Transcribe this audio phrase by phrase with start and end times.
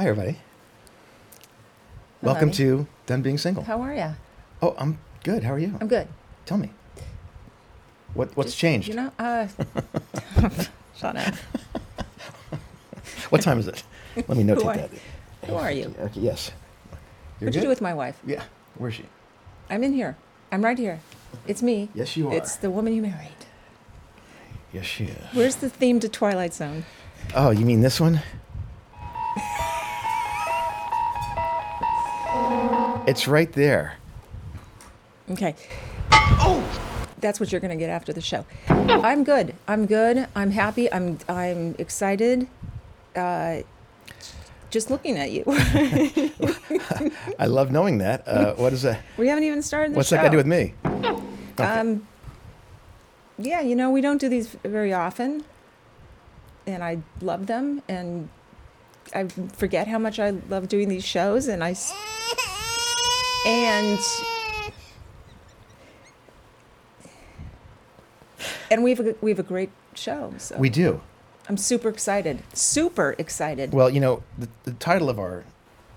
[0.00, 0.38] Hi, everybody.
[2.22, 2.54] Welcome Hi.
[2.54, 3.64] to Done Being Single.
[3.64, 4.14] How are you?
[4.62, 5.44] Oh, I'm good.
[5.44, 5.76] How are you?
[5.78, 6.08] I'm good.
[6.46, 6.70] Tell me.
[8.14, 8.88] What What's Just, changed?
[8.88, 9.46] You know, uh,
[10.96, 11.34] shut up.
[13.28, 13.82] what time is it?
[14.16, 14.90] Let me notate Who are- that.
[15.44, 15.94] Who are you?
[16.00, 16.50] Okay, yes.
[17.38, 18.18] You're What'd you do with my wife?
[18.26, 18.42] Yeah.
[18.78, 19.04] Where's she?
[19.68, 20.16] I'm in here.
[20.50, 21.00] I'm right here.
[21.46, 21.90] It's me.
[21.92, 22.32] Yes, you are.
[22.34, 23.44] It's the woman you married.
[24.72, 25.22] Yes, she is.
[25.34, 26.86] Where's the theme to Twilight Zone?
[27.34, 28.22] Oh, you mean this one?
[33.06, 33.94] it's right there.
[35.30, 35.54] Okay.
[36.12, 36.64] Oh,
[37.20, 38.44] that's what you're gonna get after the show.
[38.68, 39.54] I'm good.
[39.68, 40.26] I'm good.
[40.34, 40.92] I'm happy.
[40.92, 42.48] I'm I'm excited.
[43.14, 43.58] Uh,
[44.70, 45.42] just looking at you.
[47.38, 48.26] I love knowing that.
[48.26, 49.00] Uh, what is that?
[49.16, 50.16] we haven't even started the What's show.
[50.16, 50.74] that got to do with me?
[51.52, 51.64] Okay.
[51.64, 52.06] Um,
[53.38, 55.44] yeah, you know, we don't do these very often,
[56.66, 58.28] and I love them, and
[59.14, 61.72] I forget how much I love doing these shows, and I
[63.46, 63.98] and
[68.70, 70.32] and we have a, we have a great show.
[70.38, 71.00] So we do.
[71.48, 73.72] I'm super excited, super excited.
[73.72, 75.44] Well, you know, the, the title of our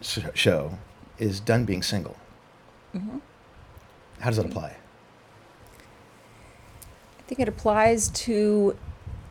[0.01, 0.79] sh- show
[1.19, 2.17] is Done Being Single.
[2.95, 3.19] Mm-hmm.
[4.19, 4.77] How does that apply?
[7.19, 8.77] I think it applies to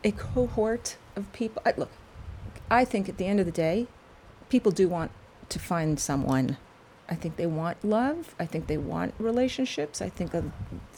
[0.03, 1.61] a cohort of people.
[1.65, 1.91] I, look,
[2.69, 3.87] I think at the end of the day,
[4.49, 5.11] people do want
[5.49, 6.57] to find someone.
[7.13, 8.33] I think they want love.
[8.39, 10.01] I think they want relationships.
[10.01, 10.41] I think uh,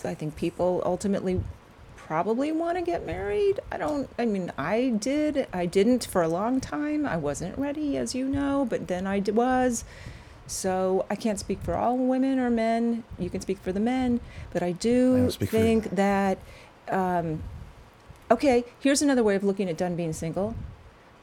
[0.06, 1.42] I think people ultimately
[1.98, 3.60] probably want to get married.
[3.70, 4.10] I don't.
[4.18, 5.46] I mean, I did.
[5.52, 7.06] I didn't for a long time.
[7.06, 9.84] I wasn't ready, as you know, but then I d- was.
[10.48, 13.04] So I can't speak for all women or men.
[13.20, 14.22] You can speak for the men,
[14.54, 15.64] but I I do don't speak for you.
[15.64, 16.38] think that.
[16.88, 17.44] Um,
[18.32, 20.56] okay, here's another way of looking at done being single.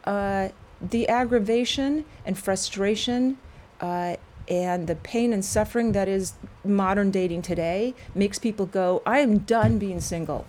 [0.04, 0.50] Uh,
[0.82, 3.38] the aggravation and frustration
[3.80, 4.16] uh,
[4.52, 9.38] and the pain and suffering that is modern dating today makes people go, I am
[9.38, 10.44] done being single.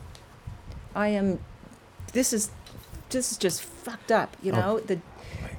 [0.93, 1.39] I am,
[2.11, 2.51] this is,
[3.11, 4.55] this is just fucked up, you Oh.
[4.59, 4.79] know?
[4.81, 4.99] The,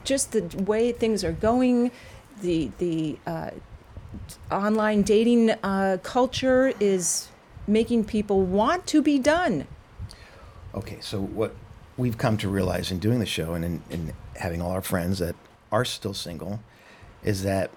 [0.04, 1.90] just the way things are going,
[2.42, 3.50] the, the uh,
[4.52, 7.28] online dating uh, culture is
[7.66, 9.66] making people want to be done.
[10.74, 11.54] Okay, so what
[11.96, 15.18] we've come to realize in doing the show and in, in having all our friends
[15.20, 15.34] that
[15.72, 16.60] are still single
[17.22, 17.70] is that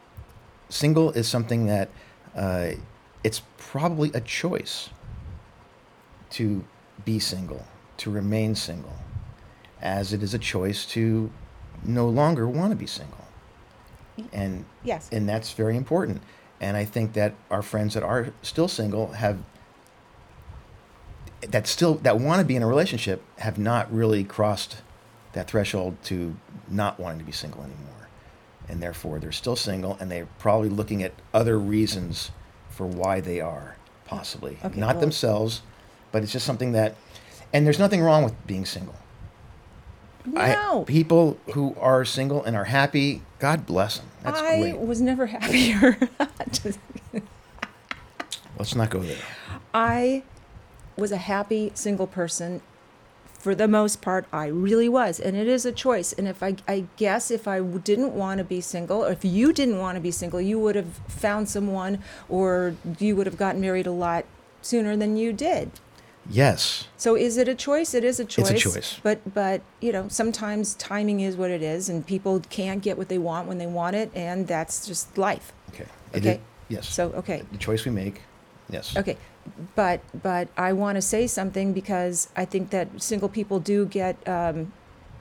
[0.69, 1.89] single is something that
[2.35, 2.72] uh,
[3.23, 4.89] it's probably a choice
[6.31, 6.63] to
[7.05, 7.66] be single,
[7.97, 8.97] to remain single,
[9.81, 11.31] as it is a choice to
[11.83, 13.25] no longer want to be single.
[14.33, 15.09] And Yes.
[15.11, 16.22] and that's very important.
[16.59, 19.38] And I think that our friends that are still single have
[21.41, 24.77] that still that want to be in a relationship have not really crossed
[25.33, 26.35] that threshold to
[26.67, 28.06] not wanting to be single anymore.
[28.69, 32.31] And therefore they're still single and they're probably looking at other reasons
[32.69, 34.57] for why they are possibly.
[34.63, 35.61] Okay, not well- themselves,
[36.11, 36.95] but it's just something that
[37.53, 38.95] and there's nothing wrong with being single.
[40.35, 40.83] I- No.
[40.83, 44.07] people who are single and are happy, God bless them.
[44.23, 44.77] That's I great.
[44.79, 45.97] was never happier.
[48.59, 49.17] Let's not go there.
[49.73, 50.23] I
[50.97, 52.61] was a happy single person
[53.37, 54.25] for the most part.
[54.31, 56.13] I really was, and it is a choice.
[56.13, 59.53] And if I, I guess if I didn't want to be single, or if you
[59.53, 61.99] didn't want to be single, you would have found someone,
[62.29, 64.25] or you would have gotten married a lot
[64.61, 65.71] sooner than you did.
[66.29, 66.87] Yes.
[66.97, 67.93] So is it a choice?
[67.93, 68.51] It is a choice.
[68.51, 69.00] It's a choice.
[69.01, 73.07] But but you know sometimes timing is what it is, and people can't get what
[73.07, 75.53] they want when they want it, and that's just life.
[75.69, 75.85] Okay.
[76.15, 76.31] Okay.
[76.31, 76.89] is- yes.
[76.89, 77.44] So okay.
[77.51, 78.21] the choice we make.
[78.69, 78.95] Yes.
[78.97, 79.17] Okay,
[79.75, 84.15] but but I want to say something because I think that single people do get
[84.27, 84.73] um,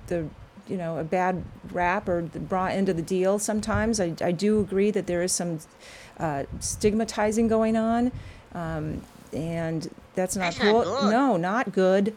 [0.09, 0.27] the
[0.67, 4.01] you know a bad rap or the raw end of the deal sometimes.
[4.01, 5.61] I I do agree that there is some
[6.19, 8.11] uh, stigmatizing going on,
[8.55, 9.03] um,
[9.33, 10.83] and that's not That's not cool.
[11.01, 11.11] good.
[11.11, 12.17] No, not good.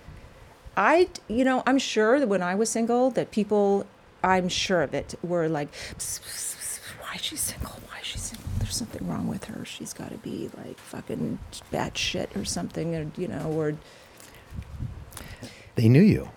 [0.75, 3.85] I you know I'm sure that when I was single that people
[4.23, 5.71] I'm sure of it were like.
[5.97, 7.79] "Psst, psst, psst, Why is she single?
[7.87, 8.48] Why is she single?
[8.69, 9.65] There's something wrong with her.
[9.65, 11.39] She's got to be like fucking
[11.71, 13.73] bad shit or something, or you know, or
[15.73, 16.29] They knew you.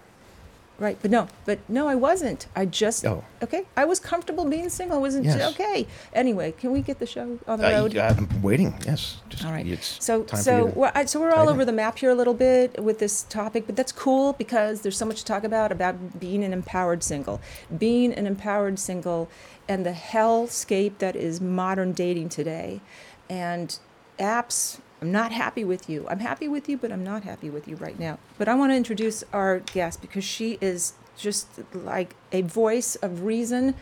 [0.79, 2.46] Right, but no, but no, I wasn't.
[2.56, 3.23] I just Oh.
[3.43, 3.67] okay.
[3.76, 4.96] I was comfortable being single.
[4.96, 5.52] I wasn't Yes.
[5.52, 5.87] okay.
[6.14, 7.96] Anyway, can we get the show on the road?
[7.96, 8.75] I'm waiting.
[8.85, 9.19] Yes.
[9.28, 9.78] Just, All right.
[9.85, 12.82] So, so to we're, I- so we're all over the map here a little bit
[12.82, 16.43] with this topic, but that's cool because there's so much to talk about about being
[16.43, 17.40] an empowered single,
[17.78, 19.28] being an empowered single,
[19.69, 22.81] and the hellscape that is modern dating today,
[23.29, 23.79] and
[24.19, 24.81] apps.
[25.00, 26.06] I'm not happy with you.
[26.09, 28.20] I'm happy with you, but I'm not happy with you right now.
[28.38, 33.25] But I want to introduce our guest because she is just like a voice of
[33.25, 33.75] reason,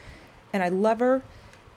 [0.53, 1.23] and I love her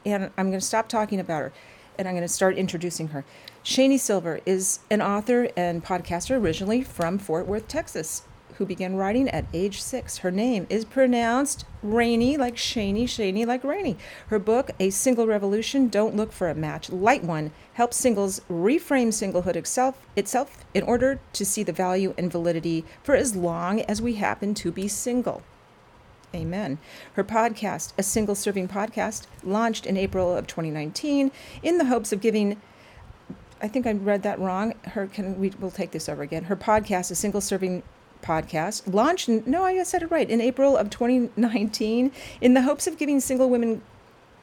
[0.05, 1.53] and I'm going to stop talking about her
[1.97, 3.23] and I'm going to start introducing her.
[3.63, 8.23] Shani Silver is an author and podcaster originally from Fort Worth, Texas,
[8.57, 10.19] who began writing at age six.
[10.19, 13.97] Her name is pronounced Rainy, like Shani, Shani, like Rainy.
[14.27, 19.09] Her book, A Single Revolution Don't Look for a Match, Light One, helps singles reframe
[19.09, 24.01] singlehood itself, itself in order to see the value and validity for as long as
[24.01, 25.43] we happen to be single.
[26.35, 26.79] Amen.
[27.13, 32.21] Her podcast, a single serving podcast, launched in April of 2019 in the hopes of
[32.21, 32.59] giving.
[33.61, 34.73] I think I read that wrong.
[34.85, 36.45] Her can we will take this over again.
[36.45, 37.83] Her podcast, a single serving
[38.23, 39.29] podcast, launched.
[39.29, 42.11] No, I said it right in April of 2019
[42.41, 43.81] in the hopes of giving single women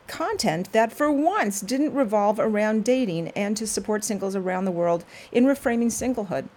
[0.06, 5.04] content that for once didn't revolve around dating and to support singles around the world
[5.32, 6.48] in reframing singlehood.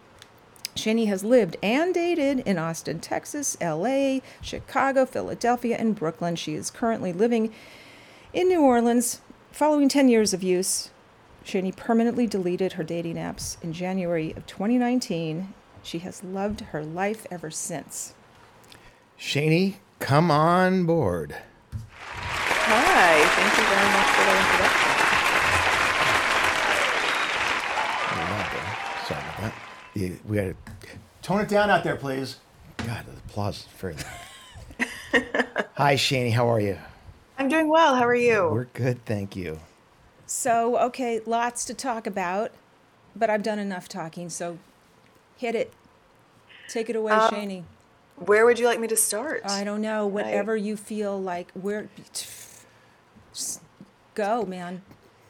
[0.75, 6.35] Shani has lived and dated in Austin, Texas, LA, Chicago, Philadelphia, and Brooklyn.
[6.35, 7.53] She is currently living
[8.33, 9.21] in New Orleans.
[9.51, 10.89] Following 10 years of use,
[11.45, 15.53] Shani permanently deleted her dating apps in January of 2019.
[15.83, 18.13] She has loved her life ever since.
[19.19, 21.35] Shani, come on board.
[22.05, 24.93] Hi, thank you very much for the introduction.
[29.05, 29.53] Sorry about
[29.95, 30.23] that.
[30.25, 30.55] We got to
[31.21, 32.37] tone it down out there, please.
[32.77, 35.65] God, the applause is very loud.
[35.75, 36.31] Hi, Shani.
[36.31, 36.77] How are you?
[37.37, 37.95] I'm doing well.
[37.95, 38.49] How are you?
[38.51, 39.59] We're good, thank you.
[40.25, 42.51] So, okay, lots to talk about,
[43.15, 44.57] but I've done enough talking, so
[45.43, 45.73] hit it.
[46.69, 47.63] Take it away, Shani.
[48.15, 49.41] Where would you like me to start?
[49.45, 51.51] I don't know, whatever you feel like.
[51.51, 51.89] Where,
[53.33, 53.59] just
[54.15, 54.83] go, man.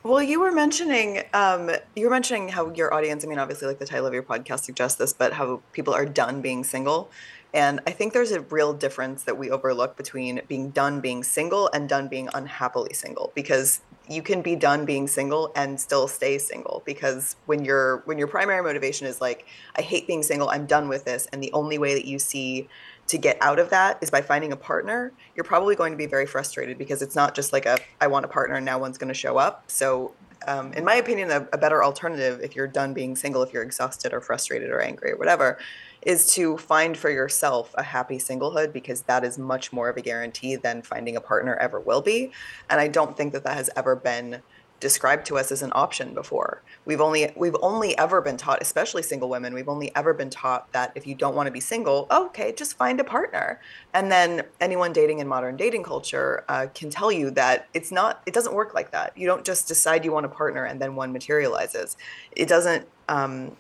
[0.04, 3.26] Well, you were mentioning um, you were mentioning how your audience.
[3.26, 6.06] I mean, obviously, like the title of your podcast suggests this, but how people are
[6.06, 7.10] done being single.
[7.52, 11.70] And I think there's a real difference that we overlook between being done being single
[11.74, 16.38] and done being unhappily single because you can be done being single and still stay
[16.38, 19.46] single because when your when your primary motivation is like
[19.78, 22.68] I hate being single, I'm done with this and the only way that you see
[23.08, 26.06] to get out of that is by finding a partner, you're probably going to be
[26.06, 28.98] very frustrated because it's not just like a I want a partner and now one's
[28.98, 29.64] going to show up.
[29.68, 30.14] So
[30.48, 33.64] um, in my opinion, a, a better alternative if you're done being single, if you're
[33.64, 35.58] exhausted or frustrated or angry or whatever,
[36.06, 40.02] is to find for yourself a happy singlehood because that is much more of a
[40.02, 42.32] guarantee than finding a partner ever will be.
[42.70, 44.42] And I don't think that that has ever been
[44.84, 46.62] described to us as an option before.
[46.84, 50.70] We've only we've only ever been taught, especially single women, we've only ever been taught
[50.74, 53.62] that if you don't want to be single, okay, just find a partner.
[53.94, 58.22] And then anyone dating in modern dating culture uh, can tell you that it's not
[58.26, 59.18] it doesn't work like that.
[59.18, 61.96] You don't just decide you want a partner and then one materializes.
[62.34, 63.56] It doesn't um,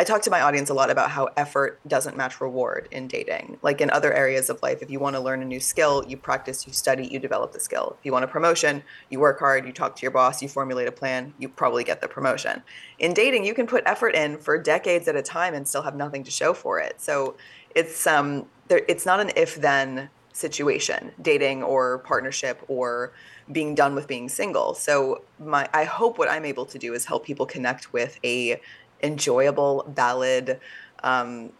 [0.00, 3.58] I talk to my audience a lot about how effort doesn't match reward in dating.
[3.60, 6.16] Like in other areas of life, if you want to learn a new skill, you
[6.16, 7.96] practice, you study, you develop the skill.
[7.98, 10.88] If you want a promotion, you work hard, you talk to your boss, you formulate
[10.88, 12.62] a plan, you probably get the promotion.
[12.98, 15.94] In dating, you can put effort in for decades at a time and still have
[15.94, 16.98] nothing to show for it.
[16.98, 17.36] So
[17.74, 23.12] it's um there, it's not an if then situation, dating or partnership or
[23.52, 24.74] being done with being single.
[24.74, 28.60] So my I hope what I'm able to do is help people connect with a
[29.02, 30.60] enjoyable, valid,
[31.02, 31.52] um,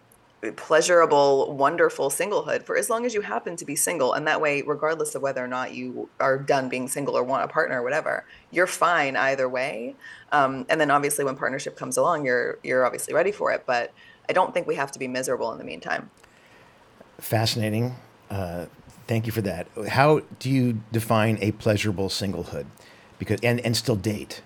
[0.56, 4.14] pleasurable, wonderful singlehood for as long as you happen to be single.
[4.14, 7.44] And that way, regardless of whether or not you are done being single or want
[7.44, 9.96] a partner or whatever, you're fine either way.
[10.32, 13.64] Um, and then obviously, when partnership comes along, you're you're obviously ready for it.
[13.66, 13.92] But
[14.28, 16.10] I don't think we have to be miserable in the meantime.
[17.18, 17.96] Fascinating.
[18.30, 18.66] Uh,
[19.06, 19.66] thank you for that.
[19.88, 22.64] How do you define a pleasurable singlehood?
[23.18, 24.40] Because and and still date.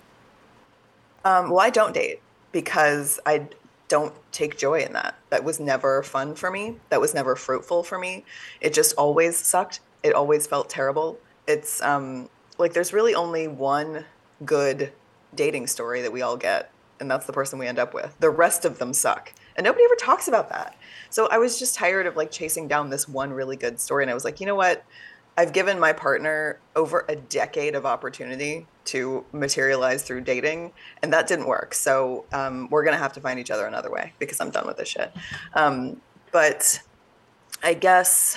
[1.25, 2.21] Um, well, I don't date
[2.55, 3.49] because I
[3.89, 5.19] don't take joy in that.
[5.31, 6.77] That was never fun for me.
[6.89, 8.25] That was never fruitful for me.
[8.61, 9.81] It just always sucked.
[10.05, 11.19] It always felt terrible.
[11.49, 14.05] It's um, like there's really only one
[14.45, 14.93] good
[15.35, 16.71] dating story that we all get,
[17.01, 18.15] and that's the person we end up with.
[18.21, 19.33] The rest of them suck.
[19.57, 20.77] And nobody ever talks about that.
[21.11, 24.05] So I was just tired of like chasing down this one really good story.
[24.05, 24.85] And I was like, you know what?
[25.37, 30.73] I've given my partner over a decade of opportunity to materialize through dating,
[31.03, 31.75] and that didn't work.
[31.75, 34.77] So um, we're gonna have to find each other another way because I'm done with
[34.77, 35.13] this shit.
[35.55, 36.01] Um,
[36.31, 36.81] but
[37.63, 38.37] I guess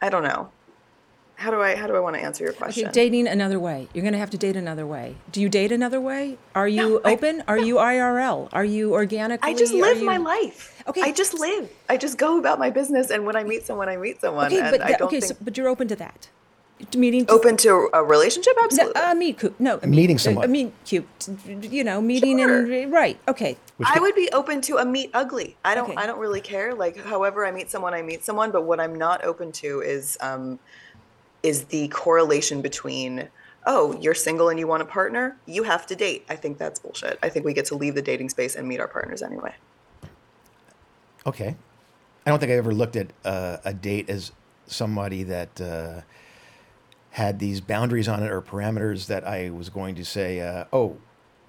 [0.00, 0.50] I don't know.
[1.40, 2.84] How do I how do I want to answer your question?
[2.84, 3.88] Okay, dating another way.
[3.94, 5.16] You're going to have to date another way.
[5.32, 6.36] Do you date another way?
[6.54, 7.42] Are you No, I- open?
[7.48, 8.50] Are you IRL?
[8.52, 9.42] Are you organic?
[9.42, 10.82] I just live you- my life.
[10.86, 11.00] Okay.
[11.00, 11.70] I just live.
[11.88, 14.60] I just go about my business, and when I meet someone, I meet someone, Okay,
[14.60, 16.28] and but I that- don't okay, think so, but you're open to that.
[16.94, 18.52] Meeting to- open to a relationship.
[18.58, 19.00] No, Absolutely.
[19.00, 19.58] uh, meet cute.
[19.58, 20.44] No, Meeting uh, someone.
[20.44, 21.06] Uh, meet cute.
[21.46, 23.18] You know, meeting and right.
[23.28, 23.56] Okay.
[23.82, 25.56] I would be open to a meet ugly.
[25.64, 25.88] I don't.
[25.90, 25.96] Okay.
[25.96, 26.74] I don't really care.
[26.74, 28.50] Like, however I meet someone, I meet someone.
[28.50, 30.58] But what I'm not open to is um,
[31.42, 33.28] is the correlation between
[33.66, 36.24] oh, you're single and you want a partner, you have to date.
[36.28, 37.18] I think that's bullshit.
[37.22, 39.54] I think we get to leave the dating space and meet our partners anyway.
[41.26, 41.56] Okay.
[42.24, 44.32] I don't think I ever looked at uh, a date as
[44.66, 46.00] somebody that uh,
[47.10, 50.96] had these boundaries on it or parameters that I was going to say, uh, oh,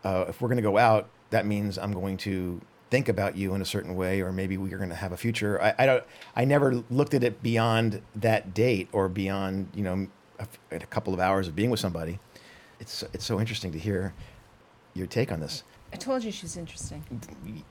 [0.03, 2.59] uh, if we're going to go out, that means I'm going to
[2.91, 5.59] think about you in a certain way, or maybe we're going to have a future.
[5.59, 6.03] I, I don't.
[6.35, 10.07] I never looked at it beyond that date or beyond, you know,
[10.37, 12.19] a, a couple of hours of being with somebody.
[12.79, 14.13] It's it's so interesting to hear
[14.93, 15.63] your take on this.
[15.93, 17.03] I told you she's interesting.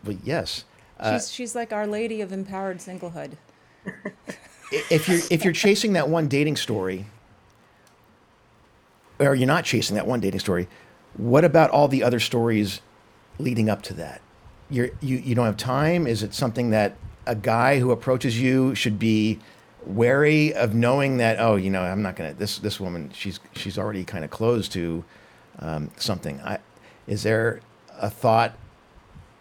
[0.02, 0.64] But yes,
[0.98, 3.36] uh, She's she's like Our Lady of Empowered Singlehood.
[4.72, 7.06] if you're if you're chasing that one dating story
[9.18, 10.68] or you're not chasing that one dating story
[11.16, 12.80] what about all the other stories
[13.38, 14.20] leading up to that
[14.70, 16.96] you're you, you don't have time is it something that
[17.26, 19.38] a guy who approaches you should be
[19.86, 23.78] wary of knowing that oh you know i'm not gonna this this woman she's she's
[23.78, 25.04] already kind of closed to
[25.58, 26.58] um, something i
[27.06, 27.60] is there
[27.98, 28.56] a thought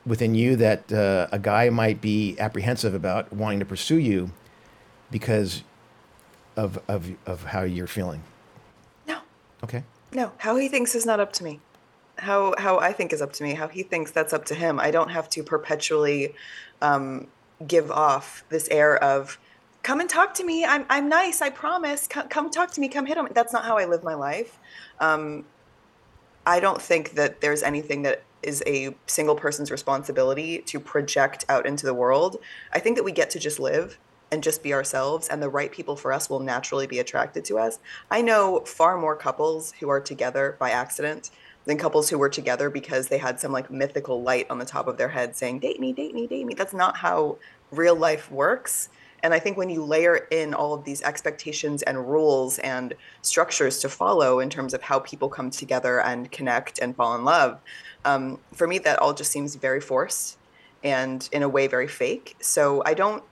[0.06, 4.32] within you that uh, a guy might be apprehensive about wanting to pursue you
[5.12, 5.64] because
[6.56, 8.24] of of of how you're feeling.
[9.08, 9.20] No,
[9.64, 9.84] Okay.
[10.12, 10.32] no.
[10.40, 11.60] How he thinks is not up to me.
[12.20, 13.54] How how I think is up to me.
[13.54, 14.80] How he thinks that's up to him.
[14.80, 16.36] I don't have to perpetually
[16.82, 17.28] um,
[17.66, 19.40] give off this air of
[19.84, 20.66] come and talk to me.
[20.66, 21.42] I'm I'm nice.
[21.42, 22.08] I promise.
[22.08, 22.90] Come, come talk to me.
[22.90, 23.28] Come hit him.
[23.34, 24.60] That's not how I live my life.
[25.00, 25.46] Um,
[26.46, 31.66] I don't think that there's anything that is a single person's responsibility to project out
[31.66, 32.38] into the world.
[32.74, 34.00] I think that we get to just live
[34.32, 37.58] and just be ourselves, and the right people for us will naturally be attracted to
[37.58, 37.80] us.
[38.12, 41.32] I know far more couples who are together by accident
[41.70, 44.88] than couples who were together because they had some like mythical light on the top
[44.88, 46.56] of their head saying, date me, date me, date me.
[46.56, 47.38] That's not how
[47.70, 48.90] real life works.
[49.22, 53.78] And I think when you layer in all of these expectations and rules and structures
[53.82, 57.60] to follow in terms of how people come together and connect and fall in love,
[58.04, 60.40] um, for me, that all just seems very forced
[60.84, 62.36] and in a way very fake.
[62.40, 63.24] So I don't,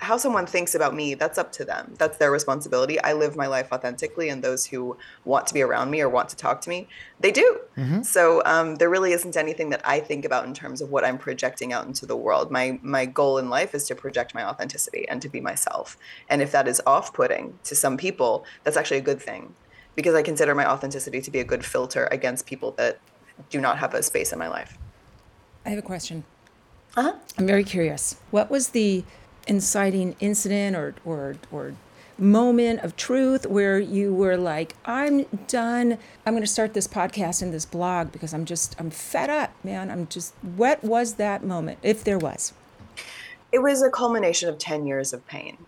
[0.00, 1.94] how someone thinks about me, that's up to them.
[1.98, 2.98] That's their responsibility.
[3.02, 6.30] I live my life authentically, and those who want to be around me or want
[6.30, 6.88] to talk to me,
[7.20, 7.60] they do.
[8.02, 11.18] So um, there really isn't anything that I think about in terms of what I'm
[11.18, 12.50] projecting out into the world.
[12.50, 15.98] My my goal in life is to project my authenticity and to be myself.
[16.30, 19.54] And if that is off-putting to some people, that's actually a good thing,
[19.94, 22.98] because I consider my authenticity to be a good filter against people that
[23.50, 24.78] do not have a space in my life.
[25.66, 26.24] I have a question.
[26.96, 27.12] Uh-huh.
[27.36, 28.16] I'm very curious.
[28.30, 29.04] What was the
[29.46, 31.74] inciting incident or or or
[32.18, 35.98] moment of truth where you were like, I'm done.
[36.24, 39.52] I'm going to start this podcast and this blog because I'm just I'm fed up,
[39.62, 39.90] man.
[39.90, 42.52] I'm just what was that moment if there was?
[43.52, 45.58] It was a culmination of 10 years of pain.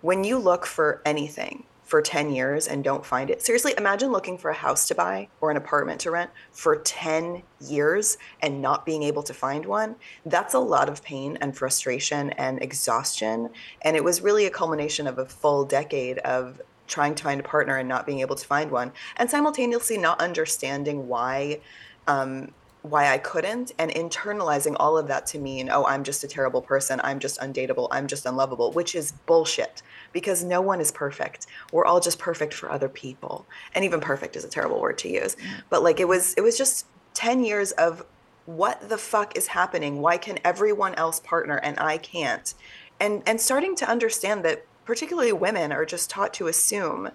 [0.00, 4.36] When you look for anything for 10 years and don't find it, seriously, imagine looking
[4.36, 8.84] for a house to buy or an apartment to rent for 10 years and not
[8.84, 9.96] being able to find one.
[10.26, 13.48] That's a lot of pain and frustration and exhaustion.
[13.80, 17.42] And it was really a culmination of a full decade of trying to find a
[17.42, 21.60] partner and not being able to find one, and simultaneously not understanding why.
[22.06, 26.28] Um, why I couldn't and internalizing all of that to mean, oh, I'm just a
[26.28, 27.00] terrible person.
[27.02, 27.88] I'm just undateable.
[27.90, 29.82] I'm just unlovable, which is bullshit
[30.12, 31.46] because no one is perfect.
[31.72, 33.46] We're all just perfect for other people.
[33.74, 35.34] And even perfect is a terrible word to use.
[35.34, 35.62] Mm.
[35.70, 38.04] But like it was it was just 10 years of
[38.46, 40.00] what the fuck is happening?
[40.00, 42.54] Why can everyone else partner and I can't?
[42.98, 47.10] And and starting to understand that particularly women are just taught to assume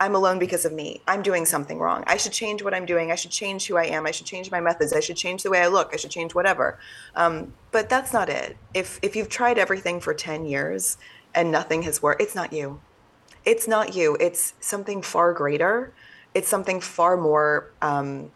[0.00, 1.00] I'm alone because of me.
[1.08, 2.04] I'm doing something wrong.
[2.06, 3.10] I should change what I'm doing.
[3.10, 4.06] I should change who I am.
[4.06, 4.92] I should change my methods.
[4.92, 5.90] I should change the way I look.
[5.92, 6.78] I should change whatever.
[7.16, 8.56] Um, but that's not it.
[8.74, 10.98] If if you've tried everything for ten years
[11.34, 12.80] and nothing has worked, it's not you.
[13.44, 14.16] It's not you.
[14.20, 15.92] It's something far greater.
[16.34, 18.30] It's something far more um,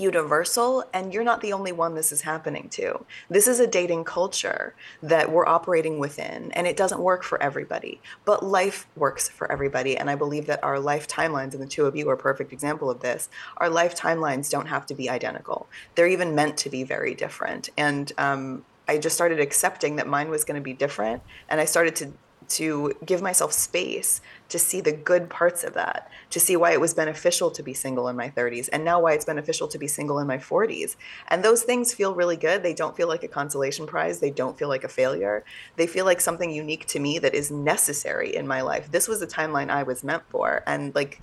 [0.00, 3.04] universal, and you're not the only one this is happening to.
[3.28, 8.00] This is a dating culture that we're operating within, and it doesn't work for everybody.
[8.24, 11.86] But life works for everybody, and I believe that our life timelines, and the two
[11.86, 13.28] of you are a perfect example of this,
[13.58, 15.68] our life timelines don't have to be identical.
[15.94, 17.68] They're even meant to be very different.
[17.76, 21.64] And um, I just started accepting that mine was going to be different, and I
[21.64, 22.12] started to
[22.50, 26.80] to give myself space to see the good parts of that, to see why it
[26.80, 29.86] was beneficial to be single in my 30s, and now why it's beneficial to be
[29.86, 30.96] single in my 40s.
[31.28, 32.62] And those things feel really good.
[32.62, 35.44] They don't feel like a consolation prize, they don't feel like a failure.
[35.76, 38.90] They feel like something unique to me that is necessary in my life.
[38.90, 40.64] This was the timeline I was meant for.
[40.66, 41.20] And like,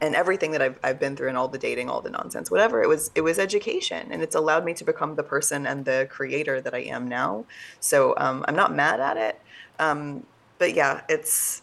[0.00, 2.82] and everything that I've, I've been through and all the dating all the nonsense whatever
[2.82, 6.06] it was it was education and it's allowed me to become the person and the
[6.10, 7.46] creator that i am now
[7.80, 9.40] so um, i'm not mad at it
[9.78, 10.26] um,
[10.58, 11.62] but yeah it's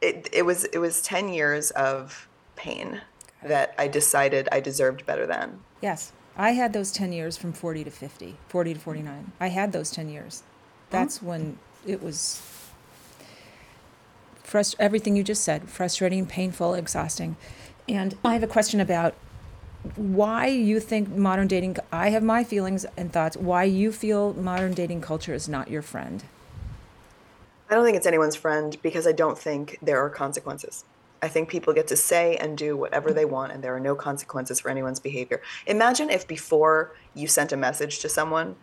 [0.00, 3.00] it, it was it was 10 years of pain
[3.42, 6.12] that i decided i deserved better than Yes.
[6.34, 9.32] I had those 10 years from 40 to 50, 40 to 49.
[9.38, 10.36] I had those 10 years.
[10.36, 10.90] Mm-hmm.
[10.90, 12.40] That's when it was
[14.42, 17.36] frust- everything you just said frustrating, painful, exhausting.
[17.86, 19.14] And I have a question about
[19.94, 24.72] why you think modern dating, I have my feelings and thoughts, why you feel modern
[24.72, 26.24] dating culture is not your friend.
[27.74, 30.84] I don't think it's anyone's friend because I don't think there are consequences.
[31.20, 33.96] I think people get to say and do whatever they want, and there are no
[33.96, 35.42] consequences for anyone's behavior.
[35.66, 38.54] Imagine if before you sent a message to someone,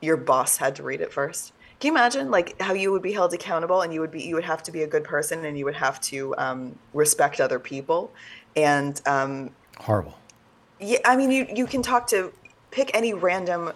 [0.00, 1.52] your boss had to read it first.
[1.78, 4.34] Can you imagine, like, how you would be held accountable, and you would be you
[4.34, 7.58] would have to be a good person, and you would have to um, respect other
[7.58, 8.14] people,
[8.56, 10.14] and um, Horrible.
[10.80, 12.32] yeah, I mean, you you can talk to
[12.70, 13.72] pick any random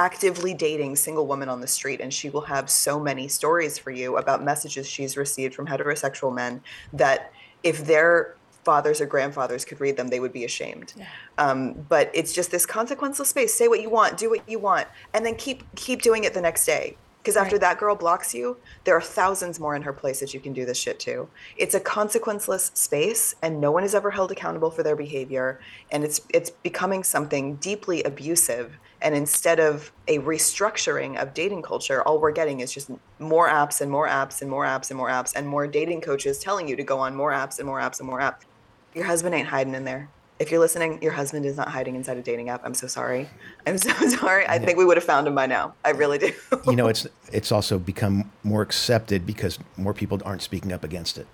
[0.00, 3.90] actively dating single woman on the street and she will have so many stories for
[3.90, 6.62] you about messages she's received from heterosexual men
[6.92, 8.34] that if their
[8.64, 10.94] fathers or grandfathers could read them they would be ashamed.
[11.38, 13.52] Um, but it's just this consequenceless space.
[13.54, 16.40] Say what you want do what you want and then keep keep doing it the
[16.40, 16.96] next day.
[17.18, 17.60] Because after Right.
[17.60, 20.64] that girl blocks you there are thousands more in her place that you can do
[20.64, 21.28] this shit to.
[21.58, 25.60] It's a consequenceless space and no one is ever held accountable for their behavior
[25.90, 32.02] and it's it's becoming something deeply abusive and instead of a restructuring of dating culture
[32.02, 35.08] all we're getting is just more apps and more apps and more apps and more
[35.08, 38.00] apps and more dating coaches telling you to go on more apps and more apps
[38.00, 38.42] and more apps.
[38.94, 40.08] Your husband ain't hiding in there.
[40.38, 42.62] If you're listening your husband is not hiding inside a dating app.
[42.64, 43.28] I'm so sorry.
[43.66, 44.46] I'm so sorry.
[44.46, 45.74] I think we would have found him by now.
[45.84, 46.32] I really do.
[46.66, 51.18] You know, it's it's also become more accepted because more people aren't speaking up against
[51.18, 51.26] it,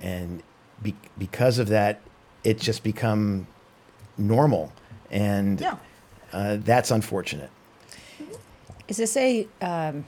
[0.00, 0.42] and
[0.82, 2.00] be, because of that,
[2.42, 3.46] it's just become
[4.16, 4.72] normal,
[5.10, 5.76] and Yeah.
[6.32, 7.50] Uh, that's unfortunate.
[8.88, 10.04] Is this a um,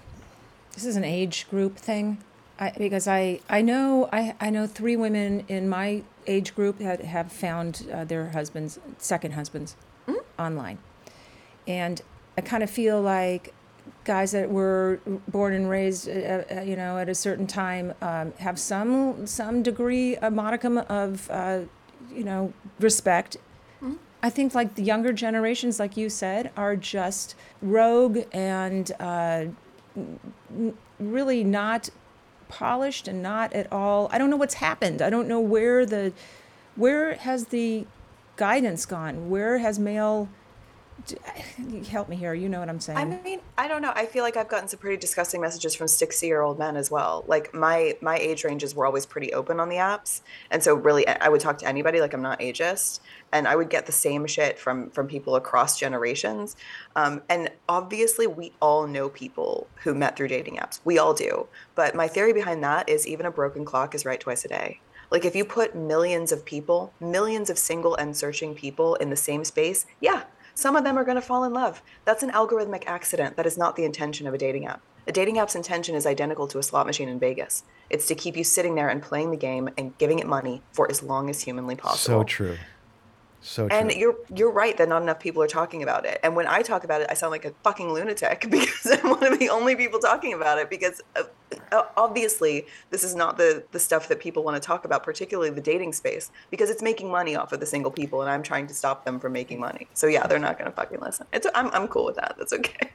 [0.72, 2.18] this is an age group thing?
[2.58, 7.02] I, because I I know I I know three women in my age group that
[7.02, 9.76] have found uh, their husbands second husbands
[10.38, 10.78] online,
[11.66, 12.00] and
[12.36, 13.54] I kind of feel like
[14.04, 16.12] guys that were born and raised, uh,
[16.50, 21.30] uh, you know, at a certain time um, have some some degree, a modicum of,
[21.30, 21.60] uh,
[22.12, 23.36] you know, respect.
[24.24, 29.44] I think like the younger generations, like you said, are just rogue and uh,
[30.98, 31.90] really not
[32.48, 34.08] polished and not at all.
[34.10, 35.02] I don't know what's happened.
[35.02, 36.14] I don't know where the
[36.74, 37.86] where has the
[38.36, 39.28] guidance gone.
[39.28, 40.30] Where has male?
[41.88, 42.34] Help me here.
[42.34, 42.98] You know what I'm saying.
[42.98, 43.92] I mean, I don't know.
[43.94, 46.90] I feel like I've gotten some pretty disgusting messages from 60 year old men as
[46.90, 47.24] well.
[47.26, 51.06] Like my my age ranges were always pretty open on the apps, and so really
[51.06, 52.00] I would talk to anybody.
[52.00, 53.00] Like I'm not ageist,
[53.32, 56.56] and I would get the same shit from from people across generations.
[56.96, 60.80] Um, and obviously, we all know people who met through dating apps.
[60.84, 61.48] We all do.
[61.74, 64.80] But my theory behind that is even a broken clock is right twice a day.
[65.10, 69.16] Like if you put millions of people, millions of single and searching people in the
[69.16, 71.82] same space, yeah, some of them are going to fall in love.
[72.04, 73.36] That's an algorithmic accident.
[73.36, 74.82] That is not the intention of a dating app.
[75.06, 77.64] A dating app's intention is identical to a slot machine in Vegas.
[77.90, 80.90] It's to keep you sitting there and playing the game and giving it money for
[80.90, 82.20] as long as humanly possible.
[82.20, 82.56] So true.
[83.42, 83.76] So true.
[83.76, 86.18] And you're you're right that not enough people are talking about it.
[86.22, 89.30] And when I talk about it, I sound like a fucking lunatic because I'm one
[89.30, 90.70] of the only people talking about it.
[90.70, 91.02] Because
[91.96, 95.60] obviously, this is not the the stuff that people want to talk about, particularly the
[95.60, 98.74] dating space, because it's making money off of the single people, and I'm trying to
[98.74, 99.88] stop them from making money.
[99.94, 101.26] So yeah, they're not going to fucking listen.
[101.32, 102.36] It's I'm I'm cool with that.
[102.38, 102.90] That's okay.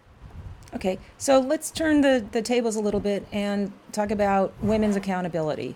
[0.76, 5.76] Okay, so let's turn the, the tables a little bit and talk about women's accountability.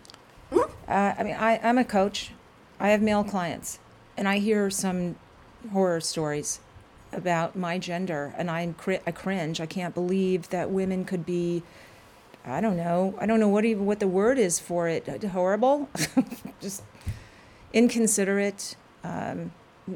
[0.51, 2.31] Uh, I mean, I, I'm a coach.
[2.79, 3.79] I have male clients,
[4.15, 5.15] and I hear some
[5.71, 6.59] horror stories
[7.11, 8.75] about my gender, and I,
[9.07, 9.59] I cringe.
[9.59, 11.63] I can't believe that women could be.
[12.45, 13.15] I don't know.
[13.19, 15.23] I don't know what even what the word is for it.
[15.23, 15.89] Horrible,
[16.61, 16.83] just
[17.71, 19.53] inconsiderate, um,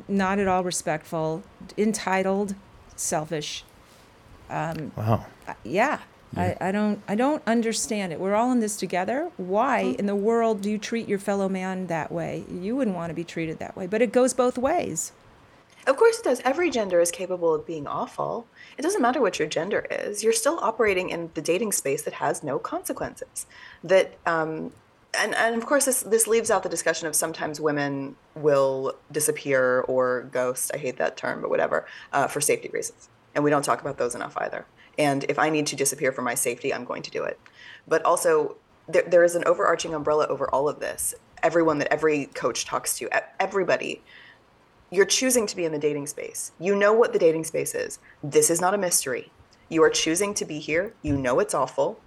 [0.07, 1.43] not at all respectful,
[1.77, 2.55] entitled,
[2.95, 3.63] selfish.
[4.95, 5.25] Wow.
[5.63, 5.99] yeah.
[6.35, 8.19] I, I don't i don't understand it.
[8.19, 9.31] We're all in this together.
[9.37, 12.43] Why in the world do you treat your fellow man that way?
[12.51, 15.13] You wouldn't want to be treated that way but it goes both ways
[15.87, 16.41] Of course it does.
[16.43, 18.45] Every gender is capable of being awful.
[18.77, 20.21] It doesn't matter what your gender is.
[20.21, 23.45] You're still operating in the dating space that has no consequences.
[23.85, 24.73] That um,
[25.17, 29.81] and, and of course this this leaves out the discussion of sometimes women will disappear
[29.87, 30.71] or ghost.
[30.73, 33.07] I hate that term, but whatever, uh, for safety reasons.
[33.33, 34.65] And we don't talk about those enough either.
[34.97, 37.39] And if I need to disappear for my safety, I'm going to do it.
[37.87, 38.57] But also,
[38.89, 41.15] there, there is an overarching umbrella over all of this.
[41.43, 43.07] Everyone that every coach talks to,
[43.39, 44.01] everybody
[44.89, 46.51] you're choosing to be in the dating space.
[46.59, 47.99] You know what the dating space is.
[48.23, 49.31] This is not a mystery.
[49.69, 50.93] You are choosing to be here.
[51.01, 51.99] You know it's awful.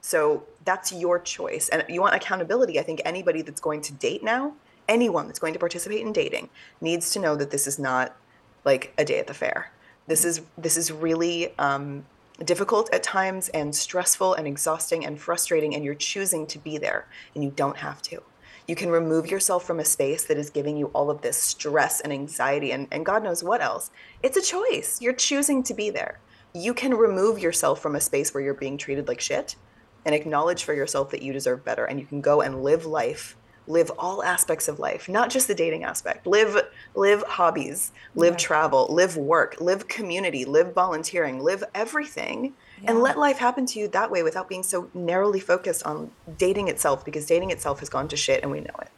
[0.00, 1.68] So that's your choice.
[1.68, 2.78] And you want accountability.
[2.78, 4.54] I think anybody that's going to date now,
[4.88, 6.48] anyone that's going to participate in dating,
[6.80, 8.16] needs to know that this is not
[8.64, 9.70] like a day at the fair.
[10.06, 12.04] This is this is really um,
[12.44, 17.06] difficult at times and stressful and exhausting and frustrating, and you're choosing to be there,
[17.34, 18.22] and you don't have to.
[18.68, 22.00] You can remove yourself from a space that is giving you all of this stress
[22.00, 23.90] and anxiety and, and God knows what else.
[24.22, 25.00] It's a choice.
[25.00, 26.20] You're choosing to be there.
[26.54, 29.56] You can remove yourself from a space where you're being treated like shit
[30.04, 31.84] and acknowledge for yourself that you deserve better.
[31.84, 35.54] And you can go and live life live all aspects of life not just the
[35.54, 36.60] dating aspect live
[36.94, 38.38] live hobbies live yeah.
[38.38, 42.90] travel live work live community live volunteering live everything yeah.
[42.90, 46.68] and let life happen to you that way without being so narrowly focused on dating
[46.68, 48.90] itself because dating itself has gone to shit and we know it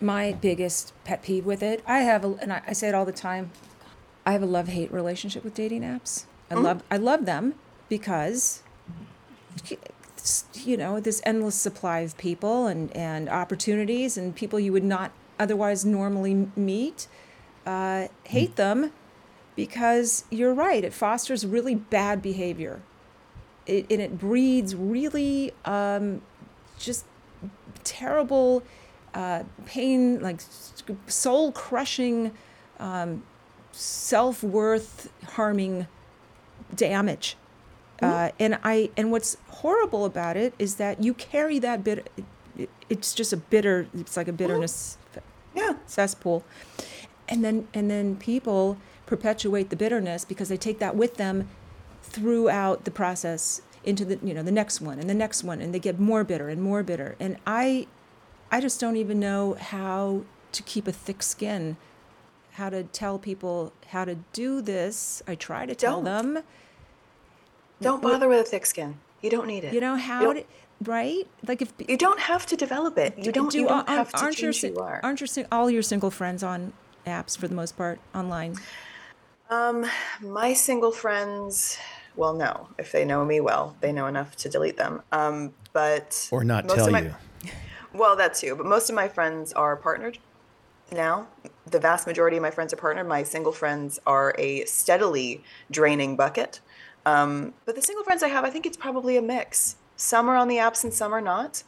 [0.00, 3.04] my biggest pet peeve with it i have a, and I, I say it all
[3.04, 3.50] the time
[4.26, 6.64] i have a love-hate relationship with dating apps i mm-hmm.
[6.64, 7.54] love i love them
[7.88, 8.62] because
[10.54, 15.12] you know this endless supply of people and and opportunities and people you would not
[15.38, 17.08] otherwise normally meet
[17.66, 18.92] uh, hate them
[19.56, 22.80] because you're right it fosters really bad behavior
[23.66, 26.20] it, and it breeds really um,
[26.78, 27.04] just
[27.84, 28.62] terrible
[29.14, 30.40] uh, pain like
[31.06, 32.32] soul crushing
[32.80, 33.22] um,
[33.72, 35.86] self-worth harming
[36.74, 37.36] damage
[38.02, 38.12] Mm-hmm.
[38.12, 42.10] Uh, and I and what's horrible about it is that you carry that bit.
[42.56, 43.86] It, it's just a bitter.
[43.94, 44.98] It's like a bitterness
[45.54, 45.74] yeah.
[45.86, 46.44] cesspool,
[47.28, 51.48] and then and then people perpetuate the bitterness because they take that with them
[52.02, 55.74] throughout the process into the you know the next one and the next one and
[55.74, 57.86] they get more bitter and more bitter and i
[58.50, 61.76] i just don't even know how to keep a thick skin
[62.52, 66.34] how to tell people how to do this i try to tell don't.
[66.34, 66.44] them
[67.82, 68.98] don't bother with a thick skin.
[69.20, 69.74] You don't need it.
[69.74, 70.44] You know how to,
[70.84, 71.26] right?
[71.46, 73.18] Like if you don't have to develop it.
[73.18, 73.50] You don't.
[73.50, 75.00] Do, you don't have to aren't change your, you are.
[75.02, 76.72] Aren't your all your single friends on
[77.06, 78.56] apps for the most part online?
[79.50, 79.86] Um,
[80.20, 81.78] my single friends.
[82.16, 82.68] Well, no.
[82.78, 85.02] If they know me well, they know enough to delete them.
[85.12, 87.14] Um, but or not tell my, you.
[87.94, 88.56] Well, that too.
[88.56, 90.18] But most of my friends are partnered
[90.90, 91.28] now.
[91.66, 93.06] The vast majority of my friends are partnered.
[93.06, 96.60] My single friends are a steadily draining bucket.
[97.04, 99.76] Um, but the single friends I have, I think it's probably a mix.
[99.96, 101.62] Some are on the apps and some are not.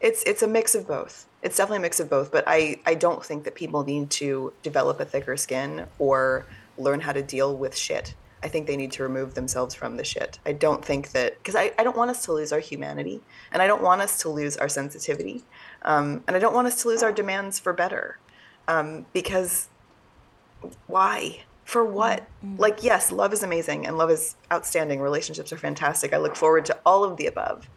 [0.00, 1.26] It's it's a mix of both.
[1.42, 2.32] It's definitely a mix of both.
[2.32, 6.46] But I I don't think that people need to develop a thicker skin or
[6.78, 8.14] learn how to deal with shit.
[8.42, 10.40] I think they need to remove themselves from the shit.
[10.44, 13.20] I don't think that because I, I don't want us to lose our humanity
[13.52, 15.44] and I don't want us to lose our sensitivity
[15.82, 18.18] um, and I don't want us to lose our demands for better
[18.66, 19.68] um, because
[20.88, 21.44] why?
[21.64, 22.20] for what?
[22.44, 22.60] Mm-hmm.
[22.60, 25.00] Like, yes, love is amazing and love is outstanding.
[25.00, 26.12] Relationships are fantastic.
[26.12, 27.68] I look forward to all of the above.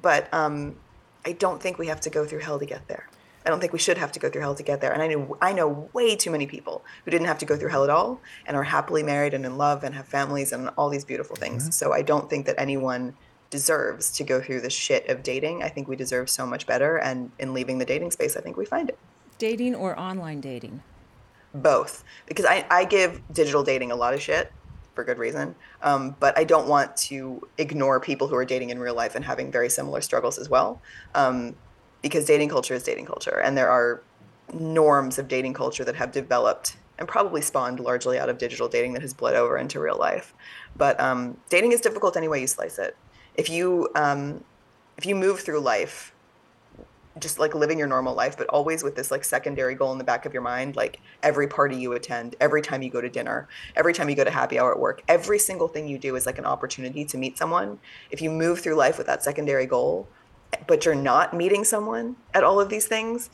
[0.00, 0.76] But um,
[1.24, 3.08] I don't think we have to go through hell to get there.
[3.44, 4.92] I don't think we should have to go through hell to get there.
[4.92, 7.70] And I know I know way too many people who didn't have to go through
[7.70, 10.88] hell at all and are happily married and in love and have families and all
[10.88, 11.62] these beautiful things.
[11.62, 11.72] Mm-hmm.
[11.72, 13.14] So I don't think that anyone
[13.48, 15.62] deserves to go through the shit of dating.
[15.62, 18.56] I think we deserve so much better and in leaving the dating space, I think
[18.56, 18.98] we find it.
[19.38, 20.82] Dating or online dating?
[21.54, 24.52] both because I, I give digital dating a lot of shit
[24.94, 25.54] for good reason.
[25.82, 29.24] Um, but I don't want to ignore people who are dating in real life and
[29.24, 30.80] having very similar struggles as well.
[31.14, 31.56] Um,
[32.02, 34.02] because dating culture is dating culture, and there are
[34.52, 38.92] norms of dating culture that have developed and probably spawned largely out of digital dating
[38.92, 40.34] that has bled over into real life.
[40.76, 42.96] But um, dating is difficult any way you slice it.
[43.34, 44.44] If you um,
[44.98, 46.12] if you move through life
[47.18, 50.04] just like living your normal life, but always with this like secondary goal in the
[50.04, 53.48] back of your mind, like every party you attend, every time you go to dinner,
[53.76, 56.24] every time you go to happy hour at work, every single thing you do is
[56.24, 57.78] like an opportunity to meet someone.
[58.10, 60.08] If you move through life with that secondary goal,
[60.66, 63.30] but you're not meeting someone at all of these things,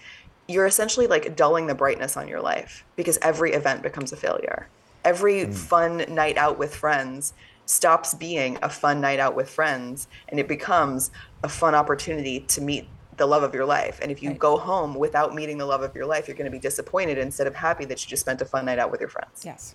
[0.49, 4.69] you're essentially like dulling the brightness on your life because every event becomes a failure.
[5.05, 5.55] Every mm.
[5.55, 10.47] fun night out with friends stops being a fun night out with friends and it
[10.47, 11.11] becomes
[11.43, 13.99] a fun opportunity to meet the love of your life.
[14.03, 14.39] And if you Right.
[14.39, 17.47] go home without meeting the love of your life, you're going to be disappointed instead
[17.47, 19.43] of happy that you just spent a fun night out with your friends.
[19.45, 19.75] Yes.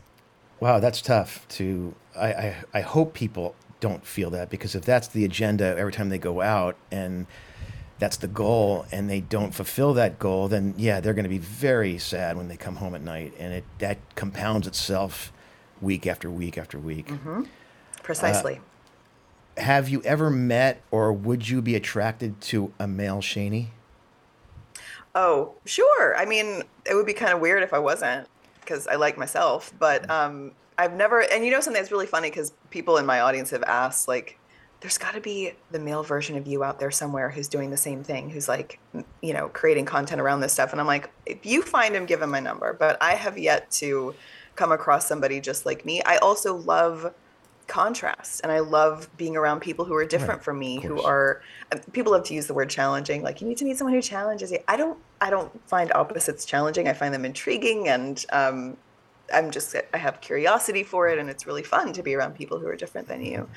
[0.60, 1.95] Wow, that's tough to.
[2.15, 6.08] I, I, I hope people don't feel that because if that's the agenda every time
[6.08, 7.28] they go out and
[8.00, 11.38] that's the goal and they don't fulfill that goal, then yeah, they're going to be
[11.38, 15.34] very sad when they come home at night and it that compounds itself
[15.82, 17.08] week after week after week.
[17.08, 17.41] Mm-hmm.
[17.41, 17.46] Uh,
[18.02, 18.62] Precisely.
[19.58, 23.67] Have you ever met or would you be attracted to a male Shani?
[25.13, 26.15] Oh, sure.
[26.15, 28.28] I mean, it would be kind of weird if I wasn't
[28.62, 30.12] because I like myself, but mm-hmm.
[30.12, 33.49] um, I've never, and you know, something that's really funny because people in my audience
[33.51, 34.39] have asked, like,
[34.81, 37.77] there's got to be the male version of you out there somewhere who's doing the
[37.77, 38.79] same thing, who's like,
[39.21, 40.71] you know, creating content around this stuff.
[40.71, 42.73] And I'm like, if you find him, give him my number.
[42.73, 44.15] But I have yet to
[44.55, 46.01] come across somebody just like me.
[46.03, 47.13] I also love
[47.67, 51.41] contrast and I love being around people who are different Right, from me, who are
[51.93, 53.23] people love to use the word challenging.
[53.23, 54.60] Like you need to meet someone who challenges you.
[54.67, 56.88] I don't I don't find opposites challenging.
[56.88, 58.77] I find them intriguing and um,
[59.34, 62.60] I'm just I have curiosity for it and it's really fun to be around people
[62.60, 63.50] who are different than you.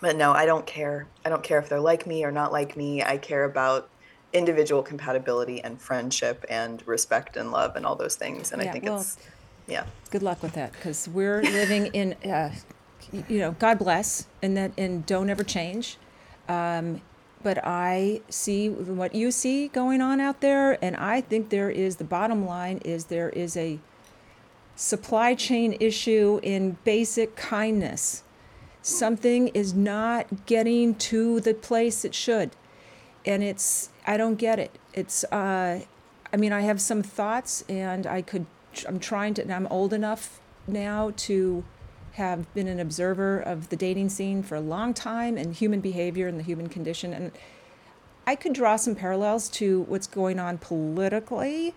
[0.00, 1.06] But no, I don't care.
[1.24, 3.02] I don't care if they're like me or not like me.
[3.02, 3.88] I care about
[4.32, 8.52] individual compatibility and friendship and respect and love and all those things.
[8.52, 9.16] And I think well, it's
[9.66, 9.86] yeah.
[10.10, 12.54] Good luck with that because we're living in, uh,
[13.28, 15.96] you know, God bless, and that and don't ever change.
[16.48, 17.00] Um,
[17.42, 21.96] but I see what you see going on out there, and I think there is
[21.96, 23.78] the bottom line is there is a
[24.76, 28.22] supply chain issue in basic kindness.
[28.82, 32.50] Something is not getting to the place it should.
[33.24, 34.78] And it's, I don't get it.
[34.94, 35.80] It's, uh,
[36.32, 38.46] I mean, I have some thoughts and I could,
[38.86, 41.64] I'm trying to, and I'm old enough now to
[42.12, 46.28] have been an observer of the dating scene for a long time and human behavior
[46.28, 47.12] and the human condition.
[47.12, 47.32] And
[48.26, 51.74] I could draw some parallels to what's going on politically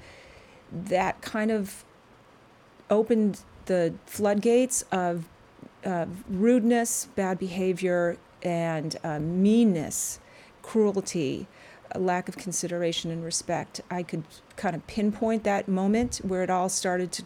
[0.72, 1.84] that kind of
[2.89, 5.25] opened the floodgates of
[5.86, 10.19] uh, rudeness, bad behavior, and uh, meanness,
[10.62, 11.47] cruelty,
[11.95, 13.82] lack of consideration and respect.
[13.89, 14.23] I could
[14.56, 17.23] kind of pinpoint that moment where it all started to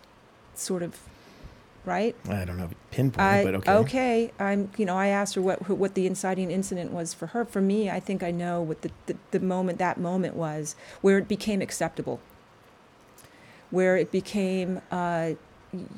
[0.53, 0.99] sort of,
[1.85, 2.15] right?
[2.29, 3.71] I don't know, pinpoint, I, but okay.
[3.73, 4.31] okay.
[4.39, 7.43] I'm, you know, I asked her what what the inciting incident was for her.
[7.43, 11.17] For me, I think I know what the, the, the moment that moment was where
[11.17, 12.19] it became acceptable.
[13.71, 15.31] Where it became, uh,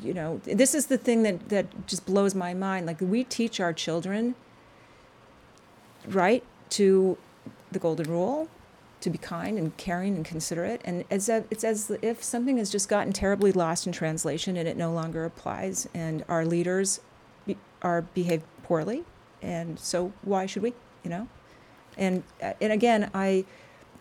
[0.02, 2.86] you know, this is the thing that that just blows my mind.
[2.86, 4.36] Like we teach our children,
[6.08, 7.18] right, to
[7.72, 8.48] the golden rule,
[9.02, 12.70] to be kind and caring and considerate, and as a, it's as if something has
[12.70, 17.02] just gotten terribly lost in translation and it no longer applies, and our leaders
[17.46, 19.04] be, are behave poorly,
[19.42, 21.28] and so why should we, you know?
[21.98, 23.46] And uh, and again, I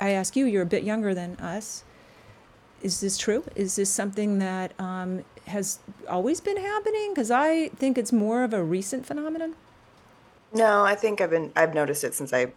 [0.01, 1.85] I ask you, you're a bit younger than us.
[2.83, 3.45] Is this true?
[3.55, 5.79] Is this something that um, has
[6.09, 7.13] always been happening?
[7.13, 9.55] Because I think it's more of a recent phenomenon.
[10.53, 12.53] No, I think I've been I've noticed it since I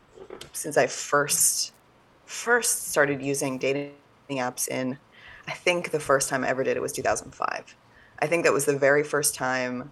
[0.54, 1.74] since I first
[2.26, 3.94] first started using dating
[4.30, 5.00] apps in
[5.48, 7.76] I think the first time I ever did it was 2005.
[8.20, 9.92] I think that was the very first time